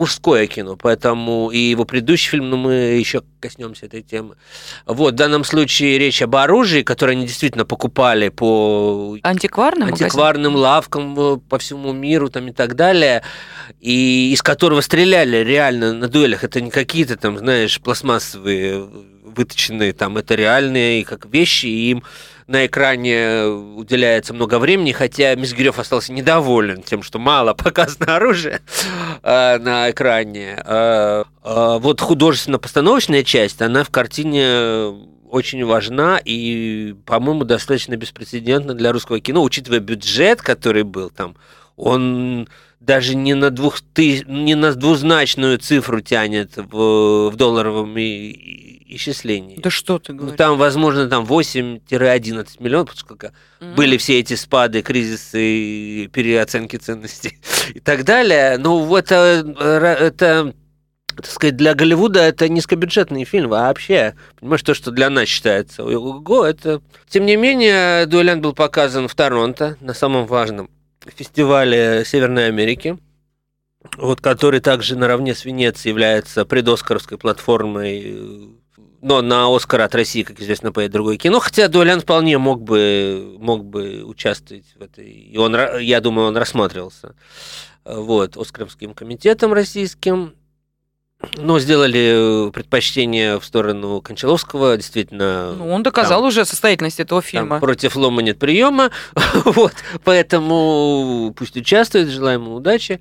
мужское 0.01 0.47
кино, 0.47 0.77
поэтому 0.77 1.51
и 1.51 1.59
его 1.59 1.85
предыдущий 1.85 2.31
фильм, 2.31 2.49
но 2.49 2.57
ну, 2.57 2.63
мы 2.63 2.73
еще 2.73 3.21
коснемся 3.39 3.85
этой 3.85 4.01
темы. 4.01 4.35
Вот, 4.87 5.13
в 5.13 5.15
данном 5.15 5.43
случае 5.43 5.99
речь 5.99 6.23
об 6.23 6.35
оружии, 6.35 6.81
которое 6.81 7.11
они 7.11 7.27
действительно 7.27 7.65
покупали 7.65 8.29
по 8.29 9.15
антикварным, 9.21 9.89
антикварным 9.89 10.55
лавкам 10.55 11.15
э, 11.19 11.37
по 11.47 11.59
всему 11.59 11.93
миру 11.93 12.31
там, 12.31 12.47
и 12.47 12.51
так 12.51 12.75
далее, 12.75 13.21
и 13.79 14.31
из 14.33 14.41
которого 14.41 14.81
стреляли 14.81 15.37
реально 15.43 15.93
на 15.93 16.07
дуэлях. 16.07 16.43
Это 16.43 16.61
не 16.61 16.71
какие-то 16.71 17.15
там, 17.15 17.37
знаешь, 17.37 17.79
пластмассовые 17.79 18.89
выточенные, 19.23 19.93
там 19.93 20.17
это 20.17 20.33
реальные 20.33 21.05
как 21.05 21.27
вещи, 21.27 21.67
и 21.67 21.91
им 21.91 22.03
на 22.51 22.65
экране 22.65 23.45
уделяется 23.45 24.33
много 24.33 24.59
времени, 24.59 24.91
хотя 24.91 25.35
Мизгирев 25.35 25.79
остался 25.79 26.11
недоволен 26.11 26.83
тем, 26.83 27.01
что 27.01 27.17
мало 27.17 27.53
показано 27.55 28.17
оружие 28.17 28.59
э, 29.23 29.57
на 29.57 29.89
экране. 29.89 30.61
Э, 30.63 31.23
э, 31.43 31.77
вот 31.79 32.01
художественно-постановочная 32.01 33.23
часть, 33.23 33.61
она 33.61 33.85
в 33.85 33.89
картине 33.89 34.93
очень 35.29 35.63
важна 35.65 36.19
и, 36.23 36.93
по-моему, 37.05 37.45
достаточно 37.45 37.95
беспрецедентна 37.95 38.73
для 38.73 38.91
русского 38.91 39.21
кино, 39.21 39.41
учитывая 39.43 39.79
бюджет, 39.79 40.41
который 40.41 40.83
был 40.83 41.09
там, 41.09 41.37
он 41.77 42.49
даже 42.81 43.15
не 43.15 43.35
на, 43.35 43.51
двух 43.51 43.79
ты, 43.81 44.23
не 44.27 44.55
на 44.55 44.73
двузначную 44.73 45.59
цифру 45.59 46.01
тянет 46.01 46.57
в, 46.57 47.29
в 47.29 47.35
долларовом 47.35 47.95
исчислении. 47.97 49.59
Да 49.61 49.69
что 49.69 49.99
ты 49.99 50.11
ну, 50.11 50.17
говоришь? 50.17 50.33
Ну, 50.33 50.37
там, 50.37 50.57
возможно, 50.57 51.07
там 51.07 51.23
8-11 51.25 52.47
миллионов, 52.59 52.89
поскольку 52.89 53.27
mm-hmm. 53.27 53.75
были 53.75 53.97
все 53.97 54.19
эти 54.19 54.33
спады, 54.33 54.81
кризисы, 54.81 56.07
переоценки 56.07 56.77
ценностей 56.77 57.37
и 57.73 57.79
так 57.79 58.03
далее. 58.03 58.57
Ну, 58.57 58.95
это, 58.95 59.45
это 59.59 60.53
так 61.15 61.25
сказать, 61.27 61.57
для 61.57 61.75
Голливуда 61.75 62.21
это 62.21 62.49
низкобюджетный 62.49 63.25
фильм 63.25 63.49
вообще. 63.49 64.15
Понимаешь, 64.39 64.63
то, 64.63 64.73
что 64.73 64.89
для 64.89 65.11
нас 65.11 65.27
считается 65.27 65.83
ого, 65.83 66.45
это... 66.45 66.81
Тем 67.09 67.27
не 67.27 67.35
менее, 67.35 68.07
«Дуэлянт» 68.07 68.41
был 68.41 68.53
показан 68.53 69.07
в 69.07 69.13
Торонто, 69.13 69.77
на 69.81 69.93
самом 69.93 70.25
важном 70.25 70.69
фестивале 71.09 72.03
Северной 72.05 72.47
Америки 72.47 72.97
вот, 73.97 74.21
который 74.21 74.59
также 74.59 74.95
наравне 74.95 75.33
с 75.33 75.45
Венецией 75.45 75.91
является 75.91 76.45
предоскаровской 76.45 77.17
платформой 77.17 78.57
но 79.01 79.21
на 79.23 79.53
Оскар 79.53 79.81
от 79.81 79.95
России, 79.95 80.21
как 80.21 80.39
известно, 80.39 80.71
поедет 80.71 80.93
другое 80.93 81.17
кино. 81.17 81.39
Хотя 81.39 81.67
Дуэлян 81.67 82.01
вполне 82.01 82.37
мог 82.37 82.61
бы, 82.61 83.35
мог 83.39 83.65
бы 83.65 84.03
участвовать 84.03 84.65
в 84.77 84.81
этой. 84.81 85.09
И 85.09 85.37
он, 85.37 85.55
я 85.79 86.01
думаю, 86.01 86.27
он 86.27 86.37
рассматривался 86.37 87.15
вот, 87.83 88.37
Оскаровским 88.37 88.93
комитетом 88.93 89.53
российским. 89.53 90.35
Но 91.37 91.59
сделали 91.59 92.47
э, 92.47 92.51
предпочтение 92.51 93.39
в 93.39 93.45
сторону 93.45 94.01
Кончаловского, 94.01 94.75
действительно. 94.77 95.53
Ну, 95.53 95.71
он 95.71 95.83
доказал 95.83 96.21
там, 96.21 96.27
уже 96.27 96.45
состоятельность 96.45 96.99
этого 96.99 97.21
фильма. 97.21 97.59
против 97.59 97.95
лома 97.95 98.21
нет 98.21 98.39
приема, 98.39 98.91
вот, 99.45 99.73
поэтому 100.03 101.33
пусть 101.37 101.55
участвует, 101.55 102.09
желаем 102.09 102.41
ему 102.41 102.55
удачи. 102.55 102.99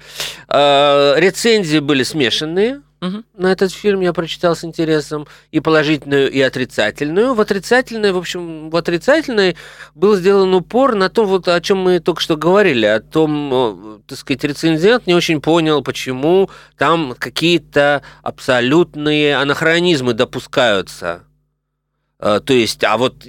А, 0.48 1.14
рецензии 1.16 1.78
были 1.78 2.02
смешанные, 2.02 2.82
Угу. 3.00 3.24
На 3.38 3.52
этот 3.52 3.72
фильм 3.72 4.00
я 4.00 4.12
прочитал 4.12 4.54
с 4.54 4.62
интересом 4.62 5.26
и 5.50 5.60
положительную, 5.60 6.30
и 6.30 6.40
отрицательную. 6.40 7.34
В 7.34 7.40
отрицательной, 7.40 8.12
в 8.12 8.18
общем, 8.18 8.68
в 8.68 8.76
отрицательной 8.76 9.56
был 9.94 10.16
сделан 10.16 10.52
упор 10.54 10.94
на 10.94 11.08
то, 11.08 11.24
вот, 11.24 11.48
о 11.48 11.60
чем 11.62 11.78
мы 11.78 12.00
только 12.00 12.20
что 12.20 12.36
говорили, 12.36 12.84
о 12.84 13.00
том, 13.00 14.02
так 14.06 14.18
сказать, 14.18 14.44
рецензент 14.44 15.06
не 15.06 15.14
очень 15.14 15.40
понял, 15.40 15.82
почему 15.82 16.50
там 16.76 17.14
какие-то 17.18 18.02
абсолютные 18.22 19.36
анахронизмы 19.36 20.12
допускаются. 20.12 21.24
А, 22.18 22.40
то 22.40 22.52
есть, 22.52 22.84
а 22.84 22.98
вот 22.98 23.24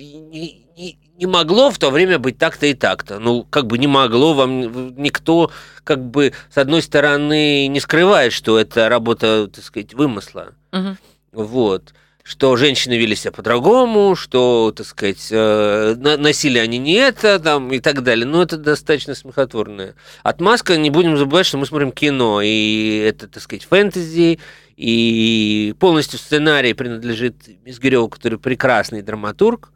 не 1.21 1.27
могло 1.27 1.69
в 1.69 1.77
то 1.77 1.91
время 1.91 2.17
быть 2.17 2.37
так-то 2.39 2.65
и 2.65 2.73
так-то. 2.73 3.19
Ну, 3.19 3.43
как 3.43 3.67
бы 3.67 3.77
не 3.77 3.87
могло, 3.87 4.33
вам 4.33 4.95
никто, 5.01 5.51
как 5.83 6.03
бы, 6.03 6.33
с 6.49 6.57
одной 6.57 6.81
стороны, 6.81 7.67
не 7.67 7.79
скрывает, 7.79 8.33
что 8.33 8.59
это 8.59 8.89
работа, 8.89 9.47
так 9.47 9.63
сказать, 9.63 9.93
вымысла. 9.93 10.53
Угу. 10.73 10.97
Вот 11.33 11.93
что 12.23 12.55
женщины 12.55 12.93
вели 12.93 13.15
себя 13.15 13.31
по-другому, 13.31 14.15
что, 14.15 14.71
так 14.77 14.85
сказать, 14.85 15.27
э, 15.31 15.95
носили 15.95 16.59
они 16.59 16.77
не 16.77 16.93
это, 16.93 17.39
там, 17.39 17.73
и 17.73 17.79
так 17.79 18.03
далее. 18.03 18.27
Но 18.27 18.43
это 18.43 18.57
достаточно 18.57 19.15
смехотворное. 19.15 19.95
Отмазка, 20.21 20.77
не 20.77 20.91
будем 20.91 21.17
забывать, 21.17 21.47
что 21.47 21.57
мы 21.57 21.65
смотрим 21.65 21.91
кино, 21.91 22.41
и 22.43 22.97
это, 22.99 23.27
так 23.27 23.41
сказать, 23.41 23.65
фэнтези, 23.65 24.39
и 24.77 25.75
полностью 25.79 26.19
сценарий 26.19 26.73
принадлежит 26.73 27.35
Мизгиреву, 27.65 28.07
который 28.07 28.37
прекрасный 28.37 29.01
драматург. 29.01 29.71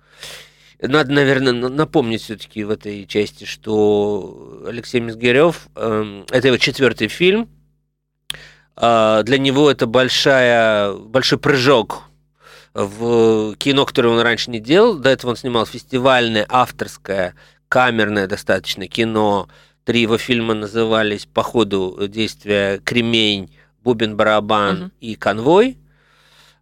Надо, 0.82 1.12
наверное, 1.12 1.54
напомнить 1.54 2.22
все-таки 2.22 2.64
в 2.64 2.70
этой 2.70 3.06
части, 3.06 3.46
что 3.46 4.64
Алексей 4.68 5.00
Мизгирев 5.00 5.68
э, 5.76 6.24
это 6.30 6.48
его 6.48 6.58
четвертый 6.58 7.08
фильм. 7.08 7.50
Э, 8.76 9.22
для 9.24 9.38
него 9.38 9.72
это 9.72 9.88
большая, 9.88 10.94
большой 10.94 11.40
прыжок 11.40 12.04
в 12.74 13.56
кино, 13.56 13.86
которое 13.86 14.10
он 14.10 14.20
раньше 14.20 14.52
не 14.52 14.60
делал. 14.60 14.96
До 14.96 15.10
этого 15.10 15.32
он 15.32 15.38
снимал 15.38 15.66
фестивальное, 15.66 16.46
авторское, 16.50 17.36
камерное 17.70 18.28
достаточно 18.28 18.88
кино. 18.88 19.48
Три 19.86 20.02
его 20.02 20.18
фильма 20.18 20.56
назывались 20.56 21.26
по 21.26 21.42
ходу 21.44 22.08
действия 22.08 22.80
«Кремень», 22.84 23.56
«Бубен-барабан» 23.84 24.84
угу. 24.84 24.92
и 25.00 25.16
«Конвой». 25.16 25.78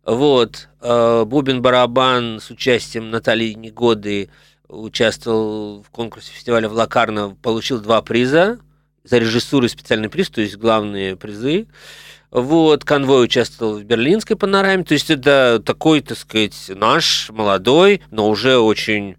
Вот. 0.06 0.68
Э, 0.82 1.24
Бубен-барабан 1.26 2.40
с 2.42 2.50
участием 2.50 3.10
Натальи 3.10 3.54
Негоды 3.54 4.30
участвовал 4.68 5.84
в 5.84 5.90
конкурсе 5.92 6.32
фестиваля 6.32 6.68
в 6.68 6.74
Лакарно, 6.74 7.38
получил 7.42 7.80
два 7.80 8.02
приза 8.02 8.60
за 9.04 9.18
режиссуру 9.18 9.66
и 9.66 9.70
специальный 9.70 10.10
приз, 10.10 10.30
то 10.30 10.42
есть 10.42 10.58
главные 10.58 11.16
призы. 11.16 11.68
Вот, 12.32 12.84
конвой 12.84 13.26
участвовал 13.26 13.78
в 13.78 13.84
берлинской 13.84 14.36
панораме, 14.36 14.84
то 14.84 14.94
есть 14.94 15.12
это 15.12 15.62
такой, 15.64 16.02
так 16.02 16.18
сказать, 16.18 16.56
наш, 16.70 17.30
молодой, 17.30 18.02
но 18.10 18.28
уже 18.28 18.58
очень 18.58 19.18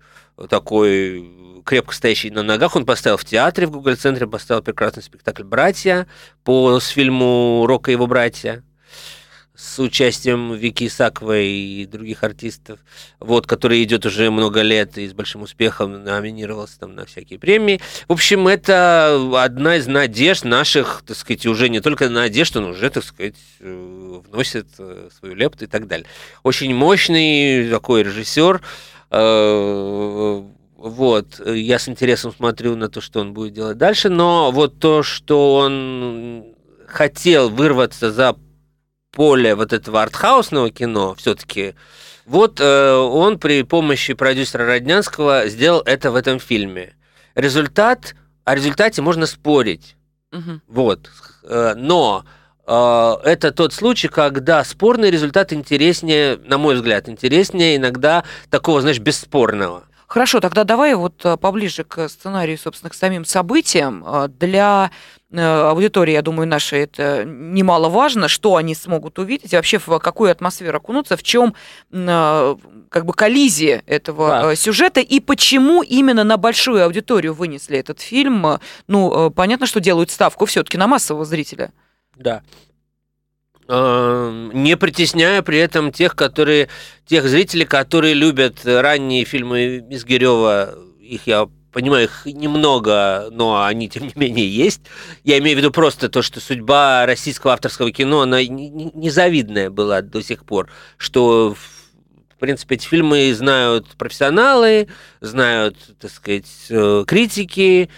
такой 0.48 1.30
крепко 1.64 1.94
стоящий 1.94 2.30
на 2.30 2.42
ногах. 2.42 2.74
Он 2.74 2.84
поставил 2.84 3.16
в 3.16 3.24
театре 3.24 3.68
в 3.68 3.70
Google-центре, 3.70 4.26
поставил 4.26 4.62
прекрасный 4.62 5.02
спектакль 5.02 5.44
«Братья» 5.44 6.08
по 6.42 6.80
с 6.80 6.88
фильму 6.88 7.64
«Рока 7.66 7.92
и 7.92 7.94
его 7.94 8.08
братья» 8.08 8.64
с 9.64 9.78
участием 9.78 10.54
Вики 10.54 10.86
Исаковой 10.86 11.48
и 11.48 11.86
других 11.86 12.22
артистов, 12.22 12.80
вот, 13.18 13.46
который 13.46 13.82
идет 13.82 14.04
уже 14.04 14.30
много 14.30 14.60
лет 14.60 14.98
и 14.98 15.08
с 15.08 15.14
большим 15.14 15.42
успехом 15.42 16.04
номинировался 16.04 16.78
там 16.80 16.94
на 16.94 17.06
всякие 17.06 17.38
премии. 17.38 17.80
В 18.06 18.12
общем, 18.12 18.46
это 18.46 19.42
одна 19.42 19.76
из 19.76 19.86
надежд 19.86 20.44
наших, 20.44 21.02
так 21.06 21.16
сказать, 21.16 21.46
уже 21.46 21.68
не 21.68 21.80
только 21.80 22.10
надежд, 22.10 22.56
он 22.56 22.66
уже, 22.66 22.90
так 22.90 23.04
сказать, 23.04 23.36
э, 23.60 24.20
вносит 24.28 24.66
э, 24.78 25.08
свою 25.18 25.34
лепту 25.34 25.64
и 25.64 25.68
так 25.68 25.86
далее. 25.86 26.06
Очень 26.42 26.74
мощный 26.74 27.68
такой 27.70 28.02
режиссер. 28.02 28.60
Э, 29.10 30.42
вот, 30.76 31.40
я 31.46 31.78
с 31.78 31.88
интересом 31.88 32.34
смотрю 32.34 32.76
на 32.76 32.90
то, 32.90 33.00
что 33.00 33.20
он 33.20 33.32
будет 33.32 33.54
делать 33.54 33.78
дальше, 33.78 34.10
но 34.10 34.50
вот 34.50 34.78
то, 34.78 35.02
что 35.02 35.56
он 35.56 36.44
хотел 36.86 37.48
вырваться 37.48 38.12
за 38.12 38.36
поле 39.14 39.54
вот 39.54 39.72
этого 39.72 40.02
артхаусного 40.02 40.70
кино 40.70 41.14
все-таки, 41.14 41.74
вот 42.26 42.60
э, 42.60 42.92
он 42.94 43.38
при 43.38 43.62
помощи 43.62 44.14
продюсера 44.14 44.66
Роднянского 44.66 45.48
сделал 45.48 45.82
это 45.84 46.10
в 46.10 46.16
этом 46.16 46.40
фильме. 46.40 46.94
Результат, 47.34 48.14
о 48.44 48.54
результате 48.54 49.02
можно 49.02 49.26
спорить. 49.26 49.96
Угу. 50.32 50.60
Вот. 50.68 51.10
Э, 51.44 51.74
но 51.76 52.24
э, 52.66 53.14
это 53.24 53.52
тот 53.52 53.72
случай, 53.72 54.08
когда 54.08 54.64
спорный 54.64 55.10
результат 55.10 55.52
интереснее, 55.52 56.38
на 56.44 56.58
мой 56.58 56.74
взгляд, 56.76 57.08
интереснее 57.08 57.76
иногда 57.76 58.24
такого, 58.50 58.80
знаешь, 58.80 58.98
бесспорного. 58.98 59.84
Хорошо, 60.14 60.38
тогда 60.38 60.62
давай 60.62 60.94
вот 60.94 61.24
э, 61.24 61.36
поближе 61.36 61.82
к 61.82 62.08
сценарию, 62.08 62.56
собственно, 62.56 62.88
к 62.88 62.94
самим 62.94 63.24
событиям. 63.24 64.04
Э, 64.06 64.28
для 64.28 64.92
э, 65.32 65.40
аудитории, 65.40 66.12
я 66.12 66.22
думаю, 66.22 66.46
нашей 66.46 66.82
это 66.82 67.24
немаловажно, 67.24 68.28
что 68.28 68.54
они 68.54 68.76
смогут 68.76 69.18
увидеть, 69.18 69.52
вообще 69.54 69.78
в 69.78 69.98
какую 69.98 70.30
атмосферу 70.30 70.76
окунуться, 70.76 71.16
в 71.16 71.24
чем 71.24 71.56
как 71.90 73.06
бы 73.06 73.12
коллизия 73.12 73.82
этого 73.86 74.28
да. 74.28 74.54
сюжета 74.54 75.00
и 75.00 75.18
почему 75.18 75.82
именно 75.82 76.22
на 76.22 76.36
большую 76.36 76.84
аудиторию 76.84 77.34
вынесли 77.34 77.76
этот 77.76 78.00
фильм. 78.00 78.60
Ну, 78.86 79.30
понятно, 79.32 79.66
что 79.66 79.80
делают 79.80 80.12
ставку 80.12 80.46
все-таки 80.46 80.78
на 80.78 80.86
массового 80.86 81.24
зрителя. 81.24 81.72
Да. 82.14 82.42
Эм, 83.66 84.50
не 84.52 84.76
притесняя 84.76 85.40
при 85.40 85.58
этом 85.58 85.90
тех, 85.90 86.14
которые, 86.14 86.68
тех 87.06 87.26
зрителей, 87.26 87.64
которые 87.64 88.12
любят 88.12 88.58
ранние 88.64 89.24
фильмы 89.24 89.82
Мизгирева, 89.88 90.74
их 91.00 91.26
я 91.26 91.48
понимаю, 91.72 92.04
их 92.04 92.26
немного, 92.26 93.28
но 93.30 93.64
они, 93.64 93.88
тем 93.88 94.04
не 94.04 94.12
менее, 94.14 94.48
есть. 94.48 94.82
Я 95.24 95.38
имею 95.38 95.56
в 95.56 95.58
виду 95.58 95.70
просто 95.70 96.08
то, 96.08 96.20
что 96.20 96.40
судьба 96.40 97.06
российского 97.06 97.54
авторского 97.54 97.90
кино, 97.90 98.20
она 98.20 98.42
незавидная 98.44 99.70
была 99.70 100.02
до 100.02 100.22
сих 100.22 100.44
пор, 100.44 100.70
что 100.98 101.54
в 101.54 102.38
принципе, 102.38 102.74
эти 102.74 102.86
фильмы 102.86 103.32
знают 103.32 103.86
профессионалы, 103.96 104.88
знают, 105.20 105.78
так 105.98 106.10
сказать, 106.10 106.46
э, 106.68 107.04
критики, 107.06 107.88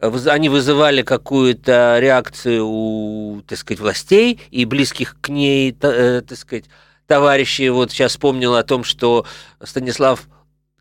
они 0.00 0.48
вызывали 0.48 1.02
какую-то 1.02 1.98
реакцию 2.00 2.66
у, 2.66 3.42
так 3.46 3.58
сказать, 3.58 3.80
властей 3.80 4.40
и 4.50 4.64
близких 4.64 5.16
к 5.20 5.28
ней, 5.28 5.76
э, 5.80 6.22
так 6.26 6.38
сказать, 6.38 6.64
товарищей. 7.06 7.68
Вот 7.70 7.90
сейчас 7.90 8.12
вспомнил 8.12 8.54
о 8.54 8.62
том, 8.62 8.84
что 8.84 9.26
Станислав 9.62 10.28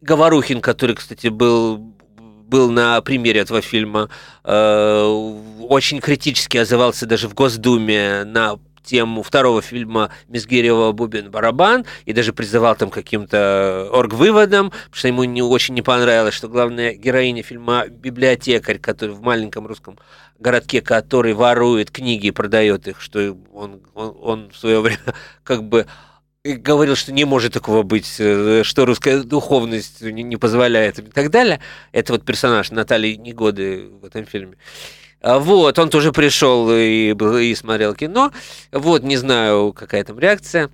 Говорухин, 0.02 0.62
который, 0.62 0.96
кстати, 0.96 1.28
был 1.28 1.96
был 2.50 2.72
на 2.72 3.00
примере 3.02 3.42
этого 3.42 3.62
фильма, 3.62 4.10
э, 4.44 5.04
очень 5.62 6.00
критически 6.00 6.58
отзывался 6.58 7.06
даже 7.06 7.28
в 7.28 7.36
Госдуме 7.36 8.24
на 8.26 8.58
тему 8.84 9.24
второго 9.24 9.62
фильма 9.62 10.12
Мизгирева 10.28 10.92
«Бубен 10.92 11.32
барабан» 11.32 11.86
и 12.06 12.14
даже 12.14 12.34
призывал 12.34 12.76
там 12.76 12.90
каким-то 12.90 13.90
орг-выводам, 13.92 14.70
потому 14.70 14.94
что 14.94 15.08
ему 15.08 15.24
не, 15.24 15.42
очень 15.42 15.74
не 15.74 15.82
понравилось, 15.82 16.34
что 16.34 16.48
главная 16.48 16.94
героиня 16.94 17.44
фильма 17.44 17.88
библиотекарь, 17.88 18.80
который 18.80 19.16
в 19.16 19.22
маленьком 19.22 19.68
русском 19.68 19.98
городке, 20.40 20.82
который 20.82 21.34
ворует 21.34 21.92
книги 21.92 22.28
и 22.28 22.32
продает 22.32 22.88
их, 22.88 23.02
что 23.02 23.38
он, 23.54 23.82
он, 23.94 24.18
он 24.22 24.50
в 24.52 24.58
свое 24.58 24.80
время 24.80 25.00
как 25.44 25.64
бы 25.64 25.86
говорил, 26.44 26.96
что 26.96 27.12
не 27.12 27.26
может 27.26 27.54
такого 27.54 27.84
быть, 27.84 28.16
э, 28.20 28.64
что 28.64 28.86
русская 28.86 29.24
духовность 29.24 30.02
не, 30.02 30.24
не 30.24 30.38
позволяет 30.38 31.00
и 31.00 31.04
так 31.04 31.30
далее. 31.30 31.60
Это 31.92 32.14
вот 32.14 32.26
персонаж 32.26 32.72
Натальи 32.72 33.16
Негоды 33.16 33.90
в 34.02 34.06
этом 34.06 34.26
фильме. 34.26 34.58
А, 35.22 35.40
вот, 35.40 35.78
он 35.80 35.90
тоже 35.90 36.12
пришел 36.12 36.70
и, 36.72 37.14
и 37.14 37.56
смотрел 37.56 37.94
кино. 37.94 38.32
Вот, 38.72 39.04
не 39.04 39.18
знаю, 39.18 39.74
какая 39.74 40.04
там 40.04 40.20
реакция. 40.20 40.70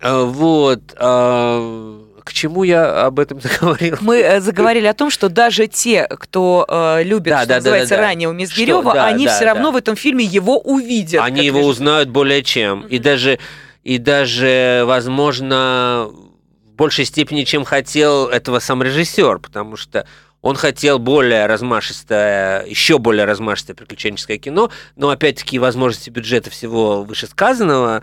А, 0.00 0.24
вот. 0.24 0.80
А, 0.96 2.00
к 2.24 2.32
чему 2.32 2.62
я 2.62 3.06
об 3.06 3.18
этом 3.20 3.40
заговорил? 3.42 3.98
Мы 4.00 4.20
э, 4.20 4.40
заговорили 4.40 4.86
о 4.86 4.94
том, 4.94 5.10
что 5.10 5.28
даже 5.28 5.66
те, 5.66 6.06
кто 6.06 6.64
э, 6.68 7.02
любит, 7.04 7.30
да, 7.30 7.40
что 7.40 7.48
да, 7.48 7.54
называется, 7.56 7.96
да, 7.96 8.02
да, 8.02 8.08
ранее 8.08 8.28
у 8.28 8.32
Мизгирева, 8.32 8.94
да, 8.94 9.06
они 9.06 9.26
да, 9.26 9.34
все 9.34 9.44
да. 9.44 9.54
равно 9.54 9.72
в 9.72 9.76
этом 9.76 9.96
фильме 9.96 10.24
его 10.24 10.58
увидят. 10.58 11.22
Они 11.22 11.44
его 11.44 11.58
режиссер. 11.58 11.70
узнают 11.70 12.08
более 12.08 12.42
чем. 12.42 12.84
Mm-hmm. 12.84 12.88
И 12.88 12.98
даже, 12.98 13.38
и 13.82 13.98
даже, 13.98 14.84
возможно, 14.86 16.10
в 16.64 16.74
большей 16.76 17.04
степени, 17.04 17.44
чем 17.44 17.64
хотел 17.64 18.28
этого 18.28 18.58
сам 18.58 18.82
режиссер, 18.82 19.38
потому 19.38 19.76
что 19.76 20.06
Он 20.42 20.56
хотел 20.56 20.98
более 20.98 21.46
размашистое, 21.46 22.64
еще 22.66 22.98
более 22.98 23.24
размашистое 23.24 23.74
приключенческое 23.74 24.38
кино, 24.38 24.70
но 24.96 25.10
опять-таки 25.10 25.58
возможности 25.58 26.10
бюджета 26.10 26.50
всего 26.50 27.02
вышесказанного 27.02 28.02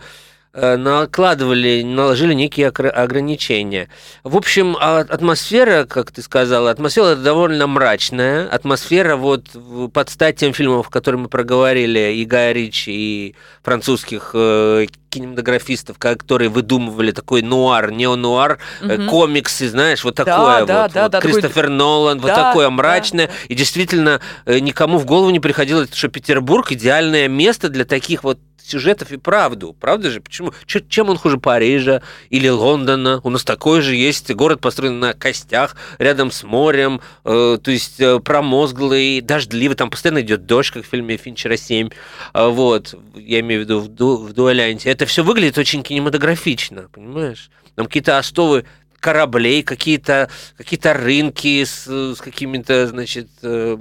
Э, 0.60 0.76
накладывали, 0.76 1.84
наложили 1.84 2.34
некие 2.34 2.70
ограничения. 2.70 3.90
В 4.24 4.36
общем, 4.36 4.76
а, 4.80 5.02
атмосфера, 5.02 5.86
как 5.86 6.12
ты 6.12 6.24
сказала, 6.24 6.72
атмосфера 6.72 7.16
довольно 7.16 7.68
мрачная. 7.68 8.48
Атмосфера 8.48 9.18
вот 9.18 9.50
под 9.94 10.10
стать 10.10 10.38
тем 10.38 10.54
фильмам, 10.54 10.82
которые 10.82 11.22
мы 11.22 11.28
проговорили, 11.30 12.14
и 12.16 12.26
Гая 12.26 12.54
Ричи, 12.54 12.92
и 12.92 13.36
французских 13.62 14.32
э, 14.34 14.88
кинематографистов, 15.18 15.98
которые 15.98 16.50
выдумывали 16.50 17.12
такой 17.12 17.42
нуар, 17.42 17.92
неонуар, 17.92 18.60
угу. 18.82 19.06
комиксы, 19.08 19.70
знаешь, 19.70 20.04
вот 20.04 20.16
такое 20.16 20.66
да, 20.66 20.84
вот. 20.84 20.94
Да, 20.94 21.04
вот. 21.04 21.12
Да, 21.12 21.20
Кристофер 21.22 21.64
такой... 21.64 21.76
Нолан, 21.76 22.20
да, 22.20 22.24
вот 22.24 22.36
такое 22.36 22.70
мрачное. 22.70 23.28
Да, 23.28 23.34
да. 23.34 23.40
И 23.48 23.56
действительно, 23.56 24.22
никому 24.46 24.98
в 24.98 25.06
голову 25.06 25.30
не 25.30 25.40
приходило, 25.40 25.88
что 25.92 26.08
Петербург 26.08 26.72
идеальное 26.72 27.28
место 27.28 27.70
для 27.70 27.86
таких 27.86 28.24
вот 28.24 28.40
сюжетов 28.68 29.12
и 29.12 29.18
правду. 29.18 29.76
Правда 29.80 30.12
же? 30.12 30.22
Почему? 30.22 30.54
Чем 30.66 31.10
он 31.10 31.18
хуже 31.18 31.38
Парижа 31.38 32.02
или 32.30 32.50
Лондона? 32.50 33.22
У 33.24 33.30
нас 33.30 33.44
такой 33.44 33.82
же 33.82 33.96
есть 33.96 34.32
город, 34.34 34.60
построен 34.62 35.00
на 35.00 35.14
костях, 35.14 35.76
рядом 35.98 36.32
с 36.32 36.44
морем, 36.44 37.02
э, 37.24 37.58
то 37.62 37.72
есть 37.72 38.00
э, 38.00 38.20
промозглый, 38.20 39.22
дождливый. 39.22 39.78
Там 39.78 39.90
постоянно 39.90 40.22
идет 40.22 40.46
дождь, 40.46 40.72
как 40.72 40.86
в 40.86 40.88
фильме 40.88 41.18
Финчера 41.18 41.56
7. 41.56 41.90
Э, 42.34 42.48
вот, 42.50 42.94
я 43.16 43.40
имею 43.40 43.62
в 43.62 43.64
виду 43.64 43.80
в, 43.80 43.88
ду 43.88 44.18
в 44.18 44.34
дуэлянте. 44.34 44.90
Это 44.90 45.06
все 45.08 45.24
выглядит 45.24 45.58
очень 45.58 45.84
кинематографично, 45.84 46.90
понимаешь? 46.92 47.50
Там 47.76 47.88
какие-то 47.88 48.18
остовы 48.18 48.66
кораблей, 49.00 49.64
какие-то 49.64 50.30
какие 50.58 50.80
рынки 50.92 51.64
с, 51.64 51.88
с 51.88 52.18
какими-то, 52.20 52.88
значит, 52.88 53.28
э, 53.44 53.78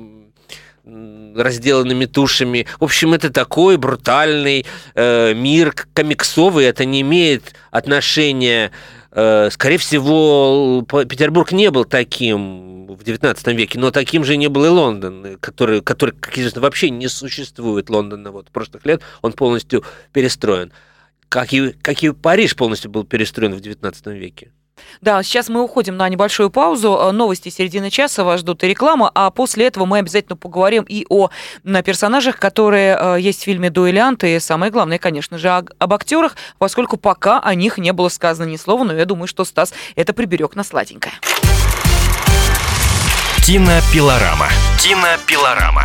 разделанными 0.84 2.04
тушами. 2.04 2.66
В 2.78 2.84
общем, 2.84 3.12
это 3.12 3.30
такой 3.30 3.76
брутальный 3.76 4.64
э, 4.94 5.34
мир 5.34 5.74
комиксовый. 5.94 6.66
Это 6.66 6.84
не 6.84 7.00
имеет 7.00 7.54
отношения... 7.70 8.70
Э, 9.10 9.48
скорее 9.50 9.78
всего, 9.78 10.84
Петербург 10.86 11.50
не 11.50 11.70
был 11.70 11.84
таким 11.84 12.86
в 12.86 13.00
XIX 13.00 13.54
веке, 13.54 13.78
но 13.78 13.90
таким 13.90 14.24
же 14.24 14.36
не 14.36 14.48
был 14.48 14.64
и 14.64 14.68
Лондон, 14.68 15.38
который, 15.40 15.80
который 15.80 16.14
как 16.14 16.36
известно, 16.38 16.60
вообще 16.60 16.90
не 16.90 17.08
существует 17.08 17.90
Лондона 17.90 18.30
вот, 18.30 18.50
прошлых 18.50 18.84
лет. 18.86 19.02
Он 19.22 19.32
полностью 19.32 19.84
перестроен. 20.12 20.70
Как 21.28 21.52
и, 21.52 21.72
как 21.72 22.02
и 22.02 22.10
Париж 22.10 22.56
полностью 22.56 22.90
был 22.90 23.04
перестроен 23.04 23.54
в 23.54 23.58
XIX 23.58 24.16
веке. 24.16 24.52
Да, 25.00 25.22
сейчас 25.22 25.48
мы 25.48 25.62
уходим 25.62 25.96
на 25.96 26.08
небольшую 26.08 26.50
паузу. 26.50 26.98
Э, 27.00 27.12
новости 27.12 27.48
середины 27.48 27.90
часа 27.90 28.24
вас 28.24 28.40
ждут 28.40 28.62
и 28.64 28.68
реклама, 28.68 29.10
а 29.14 29.30
после 29.30 29.66
этого 29.66 29.84
мы 29.84 29.98
обязательно 29.98 30.36
поговорим 30.36 30.84
и 30.88 31.06
о 31.08 31.30
на 31.62 31.82
персонажах, 31.82 32.38
которые 32.38 32.98
э, 32.98 33.16
есть 33.20 33.40
в 33.40 33.44
фильме 33.44 33.70
«Дуэлянт», 33.70 34.24
и 34.24 34.38
самое 34.38 34.70
главное, 34.70 34.98
конечно 34.98 35.38
же, 35.38 35.48
об 35.50 35.94
актерах, 35.94 36.36
поскольку 36.58 36.96
пока 36.96 37.40
о 37.40 37.54
них 37.54 37.78
не 37.78 37.92
было 37.92 38.08
сказано 38.08 38.48
ни 38.48 38.56
слова, 38.56 38.84
но 38.84 38.94
я 38.94 39.04
думаю, 39.04 39.26
что 39.26 39.44
Стас 39.44 39.72
это 39.94 40.12
приберег 40.12 40.54
на 40.56 40.64
сладенькое. 40.64 41.14
Кинопилорама. 43.44 44.48
Кинопилорама. 44.82 45.84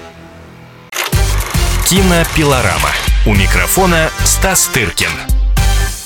Кинопилорама. 1.91 2.87
У 3.25 3.35
микрофона 3.35 4.09
Стас 4.23 4.67
Тыркин. 4.67 5.09